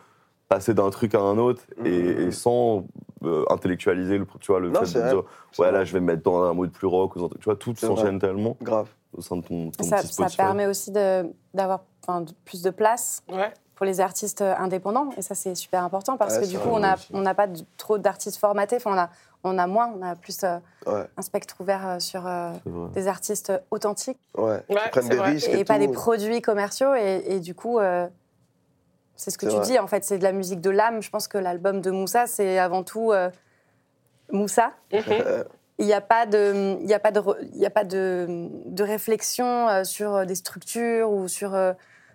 [0.49, 2.29] passer d'un truc à un autre et, Mhm.
[2.29, 2.87] et sans
[3.25, 5.11] euh, intellectualiser le, tu vois, le Non, fait c'est de vrai.
[5.11, 5.19] dire,
[5.59, 5.73] ouais, vrai.
[5.73, 7.87] là, je vais me mettre dans un mode plus rock, ou tu vois, tout C'est
[7.87, 8.89] s'enchaîne tellement Grave.
[9.17, 10.37] Au sein de ton, ton Ça, petit ça Spotify.
[10.37, 11.85] permet aussi d'avoir
[12.45, 13.53] plus de place Ouais.
[13.75, 15.09] pour les artistes euh, indépendants.
[15.17, 17.65] Et ça, c'est super important parce Ouais, que du coup, on n'a on pas de-
[17.77, 18.77] trop d'artistes formatés.
[18.77, 19.11] Enfin, on a,
[19.45, 22.51] on a moins, on a plus euh, Ouais, un spectre ouvert euh, sur euh,
[22.95, 24.61] des artistes authentiques ouais.
[24.69, 25.31] Ouais, Qui prennent des vrai.
[25.33, 26.95] risques et, et, pas des produits commerciaux.
[26.95, 28.07] Et, et du coup, euh,
[29.17, 29.65] c'est ce que tu vrai.
[29.67, 31.01] dis, en fait, c'est de la musique de l'âme.
[31.01, 33.31] Je pense que l'album de Moussa, c'est avant tout euh,
[34.31, 34.73] Moussa.
[34.93, 35.01] Mhm.
[35.79, 37.21] Il n'y a pas de, il y a pas de,
[37.55, 41.73] il y a pas de, de réflexion euh, sur euh, des structures ou sur euh,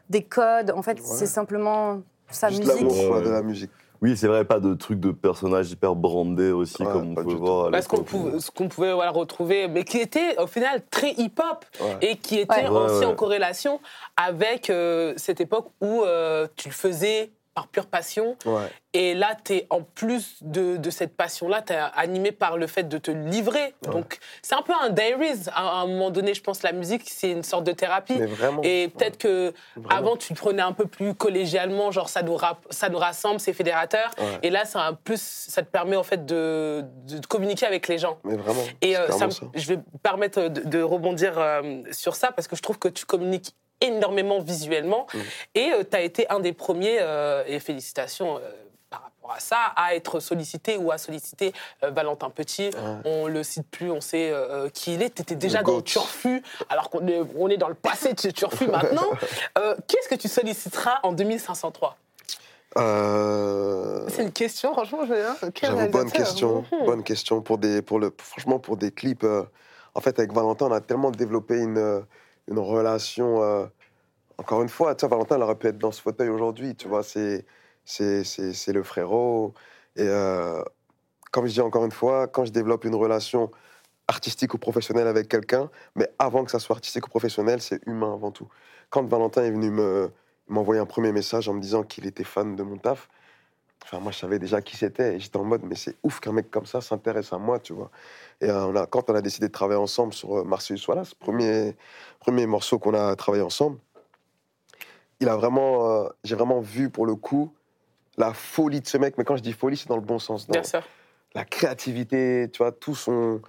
[0.09, 0.71] des codes.
[0.71, 1.05] En fait, Ouais.
[1.05, 2.81] c'est simplement sa Juste musique.
[2.81, 3.71] l'amour de la musique.
[4.01, 7.35] Oui, c'est vrai, pas de trucs de personnages hyper brandés aussi, Ouais, comme on du
[7.35, 7.37] tout.
[7.37, 7.69] voir.
[7.69, 11.63] Parce qu'on pouvait, ce qu'on pouvait voilà, retrouver, mais qui était au final très hip-hop
[11.79, 11.97] Ouais.
[12.01, 12.67] et qui était Ouais.
[12.67, 13.79] aussi Ouais, en corrélation
[14.17, 18.37] avec euh, cette époque où euh, tu le faisais par pure passion.
[18.45, 18.67] Ouais.
[18.93, 22.67] Et là, tu es en plus de, de cette passion-là, tu es animé par le
[22.67, 23.73] fait de te livrer.
[23.83, 25.49] Donc, c'est un peu un diaries.
[25.53, 28.15] À, à un moment donné, je pense la musique, c'est une sorte de thérapie.
[28.17, 28.61] Mais vraiment.
[28.63, 29.89] Et peut-être que Vraiment.
[29.95, 32.37] avant tu le prenais un peu plus collégialement, genre ça nous,
[32.69, 34.11] ça nous rassemble, c'est fédérateur.
[34.17, 34.39] Ouais.
[34.43, 37.97] Et là, ça, un plus, ça te permet en fait de, de communiquer avec les
[37.97, 38.17] gens.
[38.23, 38.63] Mais vraiment.
[38.81, 42.55] Et euh, ça je vais me permettre de, de rebondir euh, sur ça parce que
[42.55, 45.19] je trouve que tu communiques énormément visuellement Mm.
[45.55, 48.41] et tu as été un des premiers, euh, et félicitations euh,
[48.89, 51.53] par rapport à ça, à être sollicité ou à solliciter
[51.83, 52.71] euh, Valentin Petit.
[53.05, 55.15] On le cite plus, on sait euh, qui il est.
[55.15, 58.13] Tu étais déjà Le dans le turfu, alors qu'on est, on est dans le passé
[58.13, 59.07] de ce turfu maintenant.
[59.57, 61.95] Euh, Qu'est-ce que tu solliciteras en 2503
[62.77, 64.99] Euh, C'est une question, franchement.
[65.05, 66.65] J'avoue, bonne question.
[66.71, 66.85] Mhm.
[66.85, 67.41] Bonne question.
[67.41, 69.43] Pour des, pour le, franchement, pour des clips, euh,
[69.95, 72.01] en fait, avec Valentin, on a tellement développé une, euh,
[72.51, 73.41] une relation.
[73.43, 73.65] euh,
[74.37, 76.87] encore une fois, tu vois, Valentin, il aurait pu être dans ce fauteuil aujourd'hui, tu
[76.87, 77.45] vois, c'est,
[77.85, 79.53] c'est, c'est, c'est le frérot.
[79.95, 80.63] Et euh,
[81.31, 83.51] comme je dis encore une fois, quand je développe une relation
[84.07, 88.13] artistique ou professionnelle avec quelqu'un, mais avant que ça soit artistique ou professionnel, c'est humain
[88.13, 88.47] avant tout.
[88.89, 90.11] Quand Valentin est venu me,
[90.47, 93.09] m'envoyer un premier message en me disant qu'il était fan de mon taf,
[93.83, 96.31] Enfin, moi, je savais déjà qui c'était et j'étais en mode, mais c'est ouf qu'un
[96.31, 97.89] mec comme ça s'intéresse à moi, tu vois.
[98.39, 101.13] Et euh, on a, quand on a décidé de travailler ensemble sur euh, Marseille Soilas,
[101.19, 101.75] premier,
[102.19, 103.79] premier morceau qu'on a travaillé ensemble,
[105.19, 107.53] il a vraiment, euh, j'ai vraiment vu pour le coup
[108.17, 109.17] la folie de ce mec.
[109.17, 110.47] Mais quand je dis folie, c'est dans le bon sens.
[110.47, 110.83] Bien sûr.
[111.33, 113.41] la créativité, tu vois, tout son,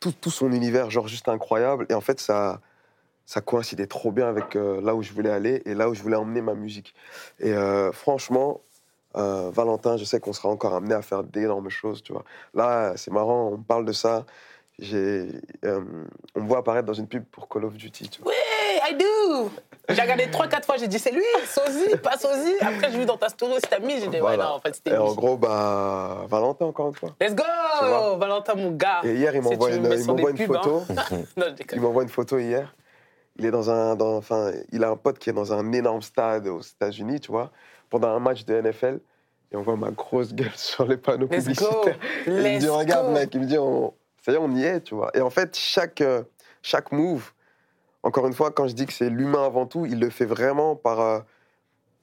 [0.00, 1.86] tout, tout son univers, genre juste incroyable.
[1.88, 2.60] Et en fait, ça,
[3.26, 6.02] ça coïncidait trop bien avec euh, là où je voulais aller et là où je
[6.02, 6.94] voulais emmener ma musique.
[7.38, 8.60] Et euh, franchement,
[9.16, 12.24] euh, Valentin, je sais qu'on sera encore amené à faire d'énormes choses, tu vois.
[12.54, 14.24] Là, c'est marrant, on parle de ça.
[14.78, 15.28] J'ai,
[15.64, 15.80] euh,
[16.34, 18.32] on me voit apparaître dans une pub pour Call of Duty, tu vois.
[18.32, 19.50] Hey, I do
[19.90, 22.56] J'ai regardé 3-4 fois, j'ai dit c'est lui, sosie, pas sosie.
[22.60, 24.92] Après, j'ai vu dans ta story t'as mis, j'ai dit ouais, non, en fait, c'était
[24.92, 27.14] Et en gros, bah, Valentin, encore une fois.
[27.20, 27.44] Let's go
[28.16, 29.00] Valentin, mon gars.
[29.04, 30.62] Et hier, il m'envoie une, il m'envoie une pubs, hein.
[30.62, 30.82] photo.
[31.36, 31.78] Non, déconne.
[31.78, 32.74] Il m'envoie une photo hier.
[33.36, 36.02] Il est dans un, dans, enfin, il a un pote qui est dans un énorme
[36.02, 37.50] stade aux États-Unis, tu vois,
[37.92, 39.00] pendant un match de NFL.
[39.52, 41.98] Et on voit ma grosse gueule sur les panneaux Let's publicitaires.
[42.26, 43.12] Il me dit, regarde, go.
[43.12, 43.92] mec, il me dit, on,
[44.24, 45.10] ça y est, on y est, tu vois.
[45.14, 46.22] Et en fait, chaque, euh,
[46.62, 47.32] chaque move,
[48.02, 50.74] encore une fois, quand je dis que c'est l'humain avant tout, il le fait vraiment
[50.74, 51.20] par, euh,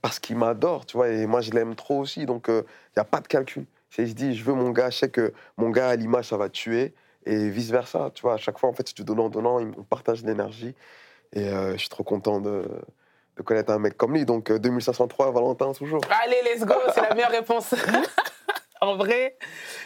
[0.03, 1.09] parce qu'il m'adore, tu vois.
[1.09, 2.27] Et moi, je l'aime trop aussi.
[2.27, 2.63] Donc, il
[2.95, 3.65] n'y a pas de calcul.
[3.97, 6.37] Il se dit, je veux mon gars, je sais que mon gars, à l'image, ça
[6.37, 6.93] va tuer.
[7.25, 8.35] Et vice-versa, tu vois.
[8.35, 10.75] À chaque fois, en fait, c'est du donnant-donnant, on partage l'énergie.
[11.33, 12.63] Et euh, je suis trop content de,
[13.39, 14.25] de connaître un mec comme lui.
[14.25, 16.01] Donc, euh, 2503, Valentin, toujours.
[16.23, 17.73] Allez, let's go, c'est la meilleure réponse.
[18.81, 19.37] en vrai,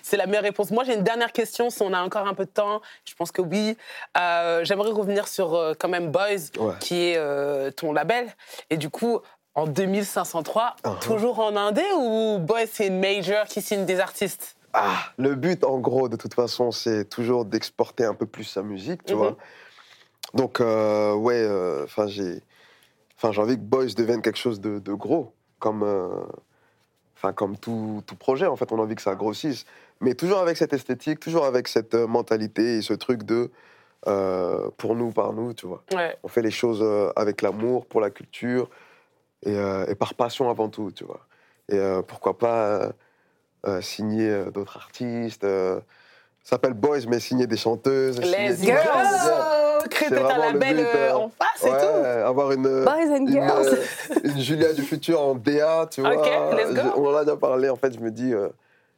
[0.02, 0.72] c'est la meilleure réponse.
[0.72, 2.82] Moi, j'ai une dernière question, si on a encore un peu de temps.
[3.06, 3.78] Je pense que oui.
[4.18, 6.74] Euh, J'aimerais revenir sur euh, quand même Boys, Ouais.
[6.80, 8.28] qui est euh, ton label.
[8.72, 9.20] Et du coup,
[9.56, 11.00] en 2503, Uh-huh.
[11.00, 14.56] toujours en indé ou Boys, c'est une major qui signe des artistes?
[14.74, 18.64] Ah, le but, en gros, de toute façon, c'est toujours d'exporter un peu plus sa
[18.64, 19.20] musique, tu Mhm.
[19.20, 19.36] vois.
[20.34, 22.42] Donc, euh, ouais, euh, enfin, j'ai,
[23.24, 26.10] enfin, j'ai envie que Boys devienne quelque chose de, de gros, comme, euh,
[27.16, 28.48] enfin, comme tout, tout projet.
[28.48, 29.66] En fait, on a envie que ça grossisse,
[30.02, 33.50] mais toujours avec cette esthétique, toujours avec cette euh, mentalité et ce truc de
[34.08, 35.84] euh, pour nous, par nous, tu vois.
[35.94, 36.18] Ouais.
[36.24, 36.84] On fait les choses
[37.16, 38.70] avec l'amour, pour la culture
[39.46, 41.22] et, euh, et par passion avant tout, tu vois.
[41.70, 42.92] Et pourquoi pas
[43.80, 45.44] signer d'autres artistes.
[45.44, 45.80] ça
[46.44, 48.20] s'appelle Boys, mais signer des chanteuses.
[48.22, 48.60] signer- Let's
[50.10, 52.28] vraiment le label but, euh, euh, en face et Ouais, tout.
[52.28, 53.68] avoir une, Boys and une, girls.
[53.68, 56.16] euh, une Julia du futur en DA, tu vois.
[56.16, 56.26] Ok,
[56.58, 56.82] let's go.
[56.96, 58.50] Je- on en a déjà parlé, en fait, je me dis, euh,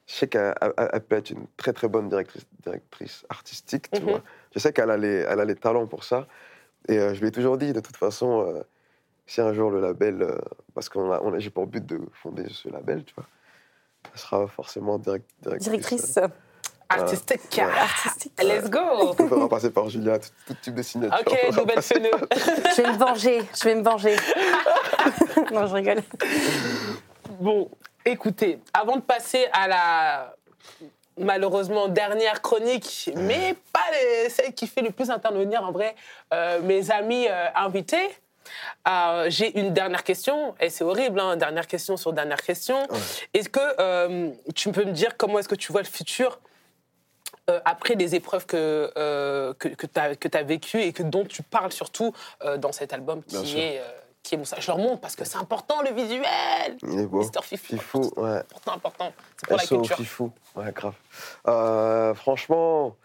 [0.07, 4.01] je sais qu'elle elle- elle peut être une très très bonne directrice, directrice artistique, tu
[4.01, 4.09] Mhm.
[4.09, 4.21] vois.
[4.53, 6.27] Je sais qu'elle a, les- elle a les talents pour ça.
[6.87, 8.61] Et euh, je lui ai toujours dit, de toute façon, euh,
[9.25, 10.37] si un jour le label, euh,
[10.75, 13.25] parce qu'on a, on a- j'ai pour but de fonder ce label, tu vois,
[14.13, 15.69] elle sera forcément direct- directrice.
[15.69, 16.19] Directrice
[16.89, 17.41] Artistique.
[17.57, 17.63] Ouais.
[17.63, 18.31] artistique.
[18.43, 18.79] Let's go
[19.19, 21.17] On fera passer par Julia, tout, tout type de signature.
[21.25, 22.11] Ok, nouvelle feneux.
[22.77, 24.15] Je vais me venger, je vais me venger.
[25.51, 26.03] non, je rigole.
[27.39, 27.69] Bon,
[28.05, 30.35] écoutez, avant de passer à la
[31.17, 35.95] malheureusement dernière chronique, mais pas les- celle qui fait le plus intervenir en vrai
[36.33, 38.09] euh, mes amis euh, invités.
[38.87, 42.79] euh, J'ai une dernière question, et c'est horrible, hein, dernière question sur dernière question.
[42.89, 42.99] Ouais.
[43.33, 46.39] Est-ce que euh, tu peux me dire comment est-ce que tu vois le futur
[47.47, 51.43] euh, après les épreuves que, euh, que, que tu as, vécues et que, dont tu
[51.43, 52.11] parles surtout
[52.43, 53.83] euh, dans cet album qui est,
[54.23, 56.77] qui est Moussa Je leur montre parce que c'est important le visuel.
[56.81, 57.19] Il est beau.
[57.19, 57.77] Mister Fifou.
[57.77, 58.37] Fifou, ouais.
[58.37, 59.13] Important, important.
[59.37, 59.95] C'est pour la culture.
[59.95, 62.15] Fifou, ouais, grave.
[62.15, 62.95] Franchement,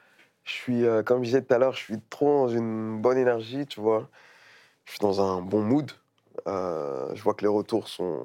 [0.44, 3.66] je suis, comme je disais tout à l'heure, je suis trop dans une bonne énergie,
[3.66, 4.08] tu vois.
[4.86, 5.90] Je suis dans un bon mood.
[6.46, 8.24] Je vois que les retours sont,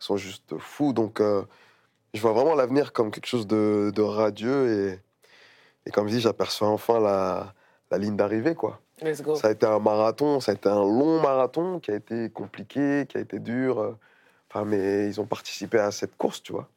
[0.00, 0.92] sont juste fous.
[0.92, 4.90] Donc, je vois vraiment l'avenir comme quelque chose de, de radieux.
[4.90, 5.05] Et,
[5.86, 7.54] et comme je dis, j'aperçois enfin la,
[7.90, 8.80] la ligne d'arrivée, quoi.
[9.00, 9.36] Let's go.
[9.36, 13.06] Ça a été un marathon, ça a été un long marathon qui a été compliqué,
[13.08, 13.78] qui a été dur.
[13.78, 13.96] euh,
[14.48, 16.68] Enfin, mais ils ont participé à cette course, tu vois.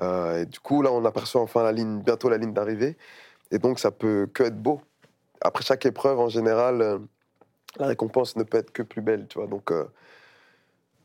[0.00, 2.96] Euh, et du coup, là, on aperçoit enfin la ligne, bientôt la ligne d'arrivée.
[3.50, 4.80] Et donc, ça peut que être beau.
[5.40, 6.98] Après chaque épreuve, en général, euh,
[7.78, 9.48] la récompense ne peut être que plus belle, tu vois.
[9.48, 9.84] Donc, euh,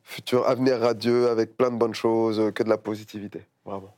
[0.03, 3.45] futur avenir radieux avec plein de bonnes choses, que de la positivité.
[3.65, 3.93] Vraiment.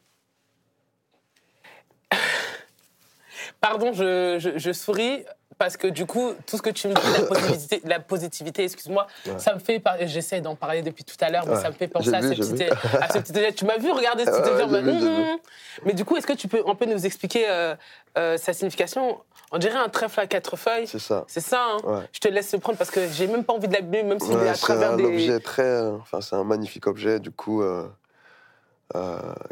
[3.61, 5.23] Pardon, je, je- je souris
[5.59, 9.05] parce que du coup, tout ce que tu me dis, la positivité, la positivité excuse-moi,
[9.27, 9.37] Ouais.
[9.37, 9.79] ça me fait.
[9.79, 11.61] par- J'essaie d'en parler depuis tout à l'heure, mais Ouais.
[11.61, 12.69] ça me fait penser à, vu, ce petit, vu.
[12.99, 13.53] à ce petit.
[13.53, 14.89] Tu m'as vu regarder ce petit ouais, vu.
[14.89, 15.37] hum, hum.
[15.85, 17.75] Mais du coup, est-ce que tu peux un peu nous expliquer euh,
[18.17, 19.19] euh, sa signification?
[19.51, 20.87] On dirait un trèfle à quatre feuilles.
[20.87, 21.25] C'est ça.
[21.27, 22.03] C'est ça, hein.
[22.13, 24.33] Je te laisse le prendre parce que j'ai même pas envie de l'abîmer, même s'il
[24.39, 25.03] est à c'est travers un des.
[25.05, 27.87] objet très, enfin c'est un magnifique objet du coup euh,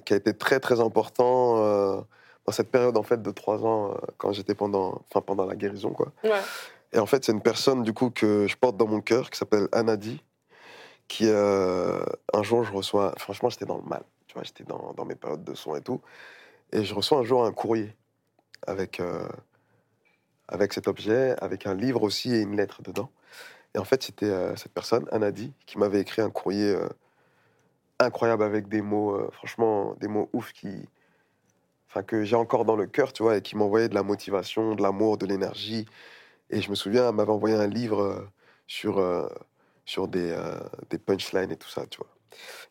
[0.05, 2.05] qui a été très très important
[2.49, 5.55] dans cette période en fait de trois ans euh, quand j'étais pendant, enfin pendant la
[5.55, 6.11] guérison quoi.
[6.23, 6.41] Ouais.
[6.93, 9.37] Et en fait c'est une personne du coup que je porte dans mon cœur qui
[9.37, 10.23] s'appelle Anadi,
[11.07, 14.93] qui euh, un jour je reçois, franchement j'étais dans le mal, tu vois j'étais dans,
[14.97, 16.01] dans mes périodes de son et tout,
[16.71, 17.95] et je reçois un jour un courrier
[18.65, 19.29] avec euh,
[20.47, 23.11] avec cet objet, avec un livre aussi et une lettre dedans.
[23.75, 26.75] Et en fait, c'était euh, cette personne, Anadi, qui m'avait écrit un courrier
[27.99, 30.87] incroyable avec des mots, franchement, des mots ouf qui,
[32.05, 34.81] que j'ai encore dans le cœur, tu vois, et qui m'envoyait de la motivation, de
[34.81, 35.85] l'amour, de l'énergie.
[36.49, 38.19] Et je me souviens, elle m'avait envoyé un livre euh,
[38.67, 39.27] sur, euh,
[39.85, 40.59] sur des, euh,
[40.89, 42.09] des punchlines et tout ça, tu vois.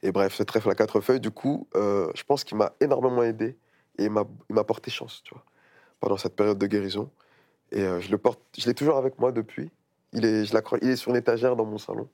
[0.03, 3.59] Et bref, ce trèfle à quatre feuilles, du coup, je pense qu'il m'a énormément aidé
[3.99, 5.45] et il m'a porté chance, tu vois,
[6.01, 7.11] pendant cette période de guérison.
[7.73, 9.71] Et je le porte, je l'ai toujours avec moi depuis.
[10.13, 12.09] Il est, je il est sur l'étagère dans mon salon.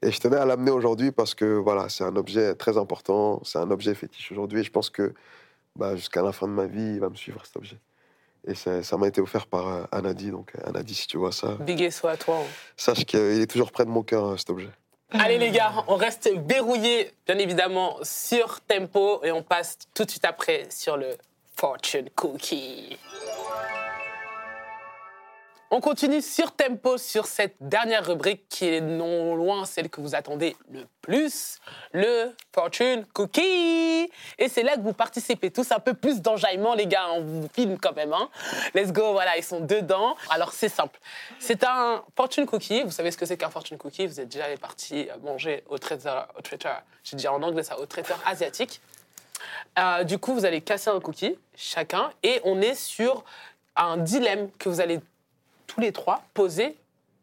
[0.00, 3.58] Et je tenais à l'amener aujourd'hui parce que voilà, c'est un objet très important, c'est
[3.58, 4.60] un objet fétiche aujourd'hui.
[4.60, 5.12] Et je pense que
[5.76, 7.76] bah, jusqu'à la fin de ma vie, il va me suivre cet objet.
[8.46, 10.30] Et ça m'a été offert par euh, Anadi.
[10.30, 12.38] Donc euh, Anadi, si tu vois ça, Big soit à toi.
[12.38, 12.46] hein.
[12.76, 14.70] sache qu'il est toujours près de mon cœur, euh, cet objet.
[15.12, 20.10] Allez les gars, on reste verrouillé bien évidemment sur Tempo et on passe tout de
[20.10, 21.16] suite après sur le
[21.56, 22.96] Fortune Cookie.
[25.72, 30.16] On continue sur Tempo sur cette dernière rubrique qui est non loin celle que vous
[30.16, 31.60] attendez le plus,
[31.92, 34.10] le Fortune Cookie.
[34.38, 37.48] Et c'est là que vous participez tous un peu plus d'enjaillement les gars, on vous
[37.54, 38.12] filme quand même.
[38.12, 38.28] Hein.
[38.74, 40.16] Let's go, voilà, ils sont dedans.
[40.30, 40.98] Alors c'est simple,
[41.38, 42.82] c'est un Fortune Cookie.
[42.82, 44.08] Vous savez ce que c'est qu'un Fortune Cookie?
[44.08, 47.86] Vous êtes déjà parti manger au traiteur, au traiteur, j'ai dit en anglais ça, au
[47.86, 48.80] traiteur asiatique.
[49.78, 53.24] Euh, du coup, vous allez casser un cookie, chacun, et on est sur
[53.76, 54.98] un dilemme que vous allez
[55.70, 56.76] tous les trois poser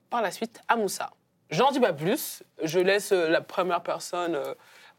[0.10, 1.12] par la suite à Moussa.
[1.50, 4.54] J'en dis pas plus, je laisse euh, la première personne euh,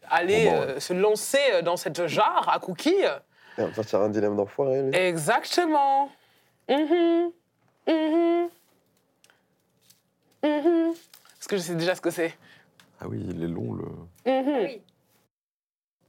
[0.07, 2.93] aller Bon, euh, se lancer dans cette jarre à cookies.
[3.57, 4.95] Et on va sortir un dilemme d'enfoiré, lui.
[4.95, 6.11] Exactement.
[6.69, 7.31] Mhm.
[7.87, 8.49] Mhm.
[10.43, 10.93] Mhm.
[11.33, 12.37] Parce que je sais déjà ce que c'est?
[13.01, 13.85] Ah oui, il est long le.
[14.31, 14.79] Mhm.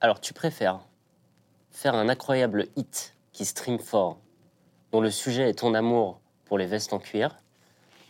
[0.03, 0.80] Alors, tu préfères
[1.70, 4.18] faire un incroyable hit qui stream fort,
[4.93, 6.20] dont le sujet est ton amour
[6.51, 7.36] pour les vestes en cuir,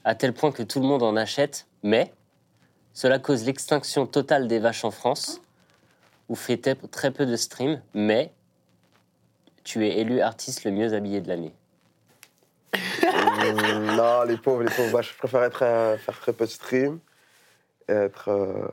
[0.02, 2.10] à tel point que tout le monde en achète, mais
[2.94, 5.42] cela cause l'extinction totale des vaches en France,
[6.30, 6.56] ou fait
[6.90, 8.32] très peu de streams, mais
[9.62, 11.54] tu es élu artiste le mieux habillé de l'année.
[13.96, 14.92] Non, les pauvres, les pauvres.
[14.92, 16.98] Bah, je préfère être, euh, faire très peu de stream
[17.88, 18.68] et être euh,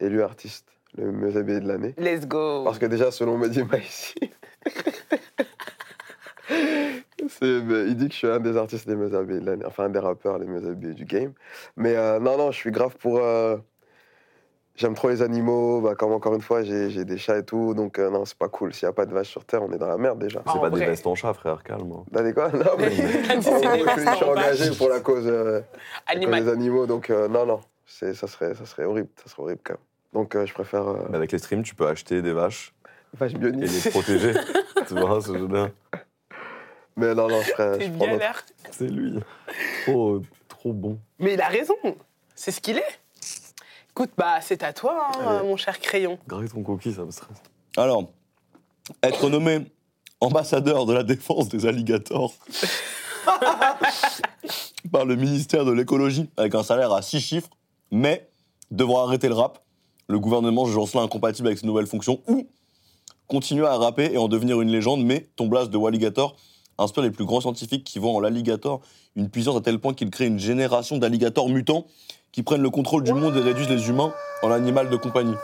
[0.00, 1.94] élu artiste le mieux habillé de l'année.
[1.98, 2.64] Let's go.
[2.64, 4.14] Parce que déjà, selon Medima ici,
[7.42, 9.88] il dit que je suis un des artistes les mieux habillés de l'année, enfin un
[9.90, 11.32] des rappeurs les mieux habillés du game.
[11.76, 13.18] Mais euh, non, non, je suis grave pour.
[13.20, 13.56] euh,
[14.76, 17.74] J'aime trop les animaux, bah, comme encore une fois, j'ai j'ai des chats et tout,
[17.74, 18.74] donc euh, non, c'est pas cool.
[18.74, 20.42] S'il n'y a pas de vaches sur Terre, on est dans la merde déjà.
[20.44, 20.80] Ah, C'est en pas vrai.
[20.80, 21.92] des vestes en chat, frère, calme.
[21.92, 22.02] hein.
[22.12, 22.48] T'as dit quoi?
[22.50, 24.30] Non, mais Il a dit en c'est gros, des je suis, je suis vaches en
[24.32, 24.78] engagé vache.
[24.78, 25.72] pour la cause, euh, la cause
[26.08, 26.44] Animal.
[26.44, 29.60] des animaux, donc euh, non, non, c'est- ça serait, ça serait horrible, ça serait horrible
[29.62, 29.82] quand même.
[30.12, 32.74] Donc euh, je préfère euh, Mais avec les streams, tu peux acheter des vaches
[33.16, 33.70] vache et bionique.
[33.84, 34.32] les protéger.
[34.88, 35.70] tu vois, ce jeu là
[36.96, 37.40] Mais non, non.
[37.56, 38.44] T'es je prends bien notre- l'air.
[38.70, 39.18] C'est lui.
[39.88, 40.98] Oh, trop bon.
[41.18, 41.74] Mais il a raison.
[42.34, 43.00] C'est ce qu'il est.
[43.90, 45.48] Écoute, bah, c'est à toi, hein, Allez.
[45.48, 46.18] mon cher crayon.
[46.26, 47.36] Graver ton coquille, ça me stresse.
[47.76, 48.10] Alors,
[49.02, 49.66] être nommé
[50.20, 52.32] ambassadeur de la défense des alligators
[54.92, 57.50] par le ministère de l'écologie avec un salaire à 6 chiffres,
[57.90, 58.28] mais
[58.70, 59.60] devoir arrêter le rap.
[60.08, 62.46] Le gouvernement juge cela incompatible avec ses nouvelles fonctions ou
[63.26, 66.36] continuer à rapper et en devenir une légende, mais ton blast de Walligator
[66.78, 68.80] inspire les plus grands scientifiques qui voient en l'alligator
[69.16, 71.86] une puissance à tel point qu'il crée une génération d'alligators mutants
[72.32, 74.12] qui prennent le contrôle du monde et réduisent les humains
[74.42, 75.34] en animal de compagnie.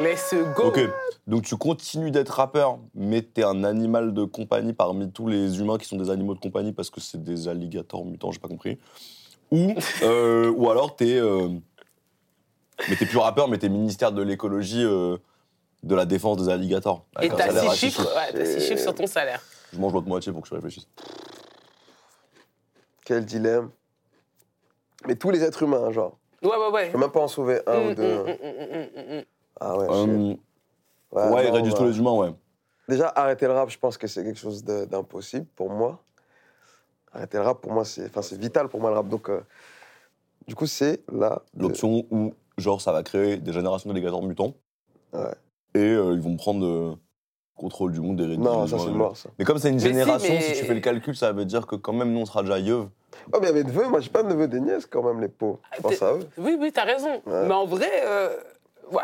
[0.00, 0.64] Let's go.
[0.64, 0.80] Ok,
[1.26, 5.78] donc tu continues d'être rappeur, mais t'es un animal de compagnie parmi tous les humains
[5.78, 8.78] qui sont des animaux de compagnie parce que c'est des alligators mutants, j'ai pas compris.
[9.50, 11.16] Ou, euh, ou alors t'es.
[11.16, 11.48] euh,
[12.88, 15.18] mais t'es plus rappeur, mais t'es ministère de l'écologie, euh,
[15.82, 17.04] de la défense des alligators.
[17.20, 19.42] Et t'as six chiffres, ouais, t'as six chiffres sur ton salaire.
[19.72, 20.86] Je mange l'autre moitié pour que je réfléchisse.
[23.04, 23.70] Quel dilemme.
[25.06, 26.18] Mais tous les êtres humains, genre.
[26.42, 26.86] Ouais, ouais, ouais.
[26.86, 28.24] Je peux même pas en sauver un ou Mm, deux.
[28.24, 29.24] mm, mm.
[29.60, 29.86] Ah ouais,
[30.32, 30.40] shit.
[31.12, 32.34] ouais, réduisent bah, tous les humains, ouais.
[32.88, 36.02] Déjà, arrêter le rap, je pense que c'est quelque chose de- d'impossible pour moi.
[37.12, 39.08] Arrêter le rap, pour moi, c'est enfin, c'est vital pour moi, le rap.
[39.08, 39.40] Donc, euh,
[40.46, 41.42] du coup, c'est là.
[41.54, 44.54] de- L'option où, genre, ça va créer des générations d'alligators mutants.
[45.12, 45.34] Ouais.
[45.74, 46.98] Et euh, ils vont prendre
[47.60, 49.28] contrôle du monde et réduire Non, ça, c'est mort, ça.
[49.38, 51.44] Mais comme c'est une Mais si, génération, mais- si tu fais le calcul, ça veut
[51.44, 52.86] dire que quand même, nous, on sera déjà yeuve.
[53.32, 55.02] Oh, mais il y a mes neveux, moi, j'ai pas de neveux des nièces, quand
[55.02, 55.58] même, les pauvres.
[55.76, 56.20] Je pense à eux.
[56.38, 57.20] Oui, oui, t'as raison.
[57.26, 57.46] Ouais.
[57.46, 58.28] Mais en vrai, euh,
[58.92, 59.02] ouais,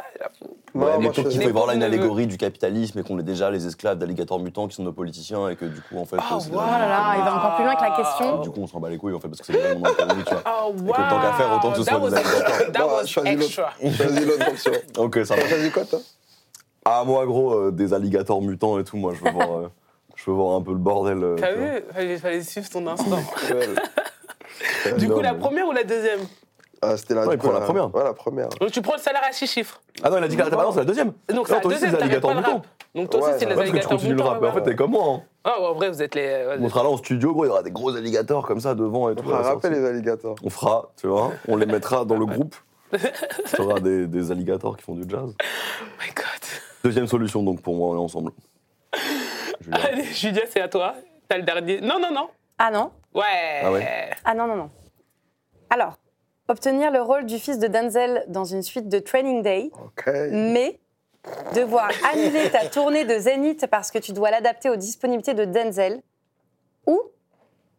[0.74, 3.18] Non, Ouais, mais peut-être qu'il faut y voir là une allégorie du capitalisme et qu'on
[3.18, 6.04] est déjà les esclaves d'alligators mutants qui sont nos politiciens et que du coup, en
[6.04, 6.38] fait, Ah.
[6.38, 8.40] Oh là là, il va encore plus loin que la question.
[8.42, 10.26] Du coup, on s'en bat les couilles en fait parce que c'est le monde économique,
[10.26, 10.42] tu vois.
[10.46, 10.92] Oh, wow.
[10.92, 12.72] que tant qu'à faire, autant que ce soit des alligators.
[12.72, 13.44] That Non, was choisis l'autre.
[13.46, 13.70] extra.
[13.80, 14.72] Choisis l'autre option.
[14.98, 15.42] Ok, ça va.
[15.42, 15.98] T'as choisi quoi, toi?
[16.89, 19.68] Ah, moi, gros, euh, des alligators mutants et tout, moi, je veux voir, euh,
[20.14, 21.22] je veux voir un peu le bordel.
[21.22, 21.66] euh, T'as tu vois.
[21.74, 23.16] vu fallait, fallait suivre ton instant.
[23.51, 24.93] Ouais.
[24.99, 26.20] du coup, Non, la mais- première ou la deuxième
[26.82, 27.95] Ah, c'était la, Ouais, du il prend coup, la première.
[27.95, 28.49] Ouais, la première.
[28.61, 29.80] Donc tu prends le salaire à six chiffres.
[30.03, 31.12] Ah non, il a dit que la non, c'est la deuxième.
[31.34, 32.55] Donc c'est la toi aussi, deuxième, c'est t'arrêtes alligator pas le rap.
[32.55, 32.62] mutants.
[32.95, 33.61] Donc toi Ouais, aussi, c'est ça les va.
[33.62, 34.41] Ouais, parce que je alligators continue le mutants, rap.
[34.41, 35.05] Mais en ouais, fait, t'es comme moi.
[35.09, 35.22] hein.
[35.45, 36.22] Ah, ouais, en vrai, vous êtes les.
[36.22, 38.74] ouais, On sera là en studio, gros, il y aura des gros alligators comme ça
[38.74, 39.24] devant et On tout.
[39.24, 39.80] fera la rapper sortie.
[39.80, 40.37] les alligators.
[40.45, 42.55] On fera, tu vois, on les mettra dans le groupe.
[43.55, 45.34] Tu auras des, des alligators qui font du jazz.
[45.41, 46.24] Oh my god.
[46.87, 48.30] Deuxième solution, donc, pour moi, on est ensemble.
[49.72, 50.95] Allez, Julia, c'est à toi.
[51.26, 51.80] T'as le dernier.
[51.80, 52.28] Non, non, non.
[52.59, 52.93] Ah non?
[53.12, 53.61] Ouais.
[53.61, 54.11] Ah ouais?
[54.24, 54.70] Ah non, non, non.
[55.68, 55.99] Alors,
[56.47, 60.09] obtenir le rôle du fils de Denzel dans une suite de Training Day, Ok.
[60.30, 60.78] mais
[61.57, 66.01] devoir annuler ta tournée de Zénith parce que tu dois l'adapter aux disponibilités de Denzel,
[66.87, 67.01] ou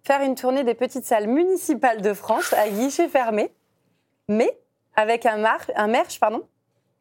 [0.03, 3.53] faire une tournée des petites salles municipales de France à guichet fermé,
[4.27, 4.59] mais
[4.97, 6.45] avec un, mar un merch pardon,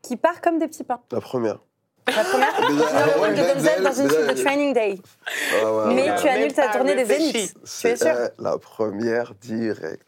[0.03, 1.01] qui part comme des petits pains.
[1.11, 1.59] La première.
[2.07, 4.99] La première, tu le rôle de Denzel dans une suite de Training Day,
[5.63, 6.17] Ah, ouais, mais ouais.
[6.21, 7.05] tu annules ta tournée des.
[7.05, 7.33] Zéniths.
[7.33, 10.03] Tu es C'est sûr la première directe.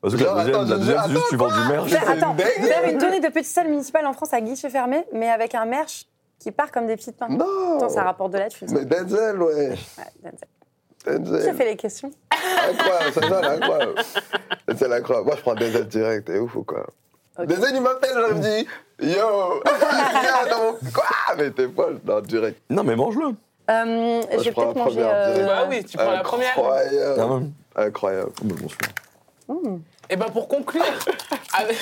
[0.00, 1.90] Parce que la deuxième, attends, la deuxième, c'est attends, juste tu vends du merch.
[1.90, 5.04] Faire, C'est attends, faire une tournée de petites salles municipales en France à guichet fermé,
[5.12, 6.06] mais avec un merch
[6.38, 7.28] qui part comme des petites pains.
[7.28, 8.66] Non Attends, ça rapporte de la thune.
[8.68, 8.74] ça.
[8.74, 9.68] Mais Denzel, ouais.
[9.68, 9.76] Ouais,
[10.22, 10.48] Denzel.
[11.04, 11.54] Qui a Denzel.
[11.56, 12.10] fait les questions?
[12.30, 13.94] Incroyable, ça c'est incroyable.
[14.68, 15.26] Denzel, incroyable.
[15.26, 16.86] Moi, je prends Denzel direct, t'es ouf ou quoi
[17.38, 17.46] Ok.
[17.46, 18.68] Denzel, il m'appelle, je me dis
[19.14, 19.62] Yo.
[20.94, 21.04] Quoi?
[21.38, 22.60] Mais t'es folle Non, direct.
[22.70, 23.34] Non, mais mange-le.
[23.70, 25.00] Euh, Je vais prends la peut-être manger.
[25.00, 25.46] première, euh.
[25.46, 26.50] Bah oui, tu prends la première.
[26.50, 27.52] Incroyable.
[27.76, 27.82] Ah.
[27.82, 28.32] Incroyable.
[28.42, 28.88] Bon, super.
[30.10, 30.82] Et ben pour conclure,
[31.54, 31.78] avec-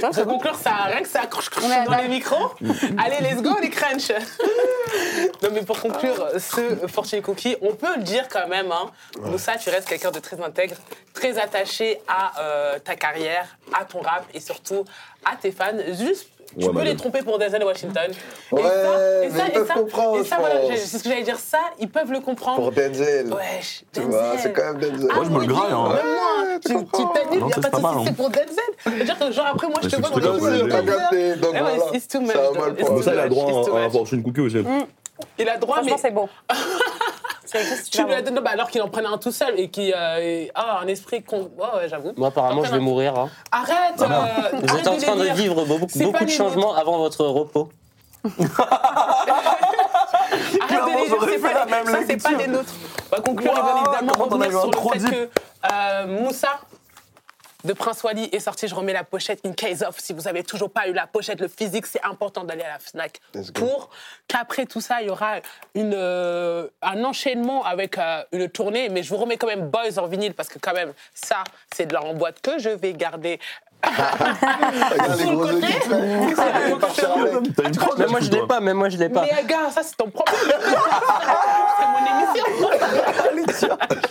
[0.00, 2.02] pour conclure, ça rien que ça accroche dans ouais.
[2.02, 2.50] les micros.
[2.98, 4.10] Allez, let's go les crunch.
[5.42, 8.72] non mais pour conclure ce Fortune Cookie, on peut le dire quand même.
[8.72, 8.90] Hein,
[9.20, 10.76] Moussa, tu restes quelqu'un de très intègre,
[11.14, 13.46] très attaché à euh, ta carrière,
[13.78, 14.84] à ton rap et surtout
[15.24, 15.76] à tes fans.
[15.88, 16.26] Juste,
[16.58, 18.10] tu Ouais, peux les tromper pour Denzel Washington.
[18.52, 18.70] Ouais, et ça,
[19.24, 21.08] et mais ça, ils et peuvent ça, comprendre, et ça, je voilà, c'est ce que
[21.08, 21.38] j'allais dire.
[21.38, 22.56] Ça, ils peuvent le comprendre.
[22.56, 23.32] Pour Denzel.
[23.32, 24.10] Wesh, Tu Denzel.
[24.10, 25.08] vois, c'est quand même Denzel.
[25.10, 25.88] Ah Moi, je me le graille, hein.
[25.94, 26.84] Même moi, Ouais, tu Non,
[27.32, 28.14] il n'y a ça, pas c'est de pas souci, mal, c'est hein.
[28.16, 28.46] pour Denzel.
[28.84, 31.76] C'est-à-dire que genre après, moi, je te c'est vois dans donc ouais, voilà.
[31.92, 32.20] much, C'est un
[32.60, 33.92] mal pour Moussa, il a droit à un much.
[33.92, 34.64] fortune cookie aussi.
[35.38, 36.28] Il a droit, mais Franchement, c'est beau.
[37.90, 40.16] Tu lui as donné, bah, alors qu'il en prenait un tout seul et qui a
[40.80, 41.50] un esprit con.
[41.58, 42.12] Ouais, ouais, j'avoue.
[42.16, 43.16] Moi, apparemment, je vais mourir.
[43.18, 43.28] hein.
[43.52, 47.70] Arrête euh, Vous êtes en train de vivre beaucoup, beaucoup de changements avant votre repos.
[50.50, 52.72] C'est pas la les- même Ça, c'est pas les nôtres.
[53.12, 55.28] On va conclure évidemment revenir sur trop le fait que
[55.72, 56.60] euh, Moussa
[57.64, 58.68] de Prince Wally est sorti.
[58.68, 59.98] Je remets la pochette in case of.
[59.98, 62.78] Si vous avez toujours pas eu la pochette, le physique, c'est important d'aller à la
[62.78, 63.20] Fnac
[63.54, 63.90] pour
[64.28, 65.36] qu'après tout ça, il y aura
[65.74, 68.88] une, euh, un enchaînement avec euh, une tournée.
[68.88, 71.44] Mais je vous remets quand même Boys en vinyle parce que quand même, ça,
[71.74, 73.38] c'est de la en boîte que je vais garder.
[73.82, 75.56] Regarde les Sur le gros côté.
[75.56, 76.34] yeux qui fait.
[76.36, 77.54] Ça, Il va partir avec.
[77.56, 79.22] T'as une crotte, Même moi, je l'ai pas, même moi, je l'ai pas.
[79.22, 80.36] Mais gars, ça c'est ton problème.
[81.78, 83.78] c'est mon émission.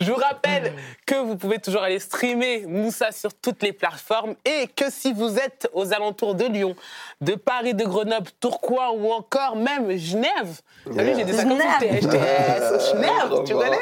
[0.00, 0.72] Je vous rappelle
[1.06, 5.38] que vous pouvez toujours aller streamer Moussa sur toutes les plateformes et que si vous
[5.38, 6.74] êtes aux alentours de Lyon,
[7.20, 13.44] de Paris, de Grenoble, Tourcoing ou encore même Genève, vu, j'ai des j'étais HTS Genève,
[13.46, 13.78] tu connais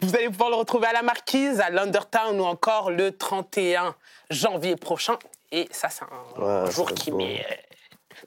[0.00, 3.94] Vous allez pouvoir le retrouver à la Marquise, à l'Undertown ou encore le 31
[4.30, 5.16] janvier prochain.
[5.50, 7.44] Et ça, c'est un Ouais, jour qui m'est...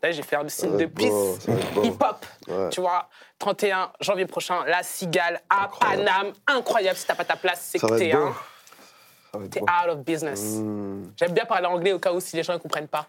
[0.03, 1.47] Là, j'ai fait un signe de peace,
[1.83, 2.69] hip-hop, Ouais.
[2.69, 3.07] tu vois.
[3.39, 6.03] 31 janvier prochain, la Cigale à Incroyable.
[6.05, 6.33] Paname.
[6.47, 8.33] Incroyable, si t'as pas ta place, c'est Ça que t'es un-
[9.49, 10.39] t'es out of business.
[10.59, 11.11] Hmm.
[11.17, 13.05] J'aime bien parler anglais au cas où si les gens ne comprennent pas.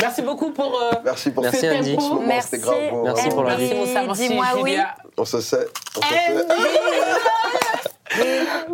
[0.00, 1.96] Merci beaucoup pour euh, Merci pour Merci, Andy.
[1.96, 2.08] tempo.
[2.08, 2.48] moment, Merci.
[2.50, 3.02] c'était grave beau.
[3.04, 3.72] Merci pour l'invite.
[3.74, 4.70] Merci, Moussa, merci, Dis-moi oui.
[4.70, 4.94] Julia.
[5.18, 5.66] On se sait.
[5.96, 6.46] On se sait.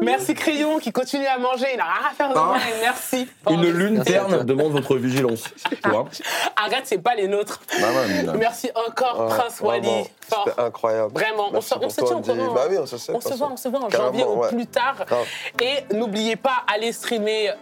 [0.01, 2.57] Merci Crayon qui continue à manger, il n'a rien à faire de Hein moi.
[2.59, 3.29] et Merci.
[3.51, 5.45] Une lune terne demande votre vigilance.
[5.83, 6.07] Tu vois
[6.57, 7.61] Arrête, c'est pas les nôtres.
[7.81, 10.05] Bah ouais, mais- Merci encore, Ouais, Prince vraiment, Wally.
[10.29, 10.45] Fort.
[10.49, 11.13] C'était incroyable.
[11.15, 12.31] Vraiment, on Merci se, on pour se toi, tient au Andy.
[12.45, 12.55] courant.
[12.55, 13.13] Bah oui, on se sait.
[13.13, 13.55] de On se toute voit, façon.
[13.55, 14.49] on se voit en Carrément, janvier au ouais.
[14.49, 15.05] plus tard.
[15.07, 15.27] Grave.
[15.63, 17.53] Et n'oubliez pas, allez streamer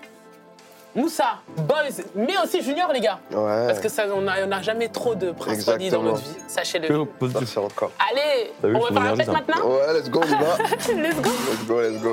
[0.97, 3.19] Moussa, Boys, mais aussi Junior, les gars.
[3.31, 3.67] Ouais.
[3.67, 6.37] Parce que ça, on n'a on a jamais trop de Prince Wally dans notre vie,
[6.49, 6.89] sachez-le.
[6.89, 7.93] Que Ça, c'est encore.
[8.11, 10.57] Allez, vu, on va faire la fête maintenant Ouais, let's go, on y va.
[11.03, 12.13] Let's go Let's go, let's go.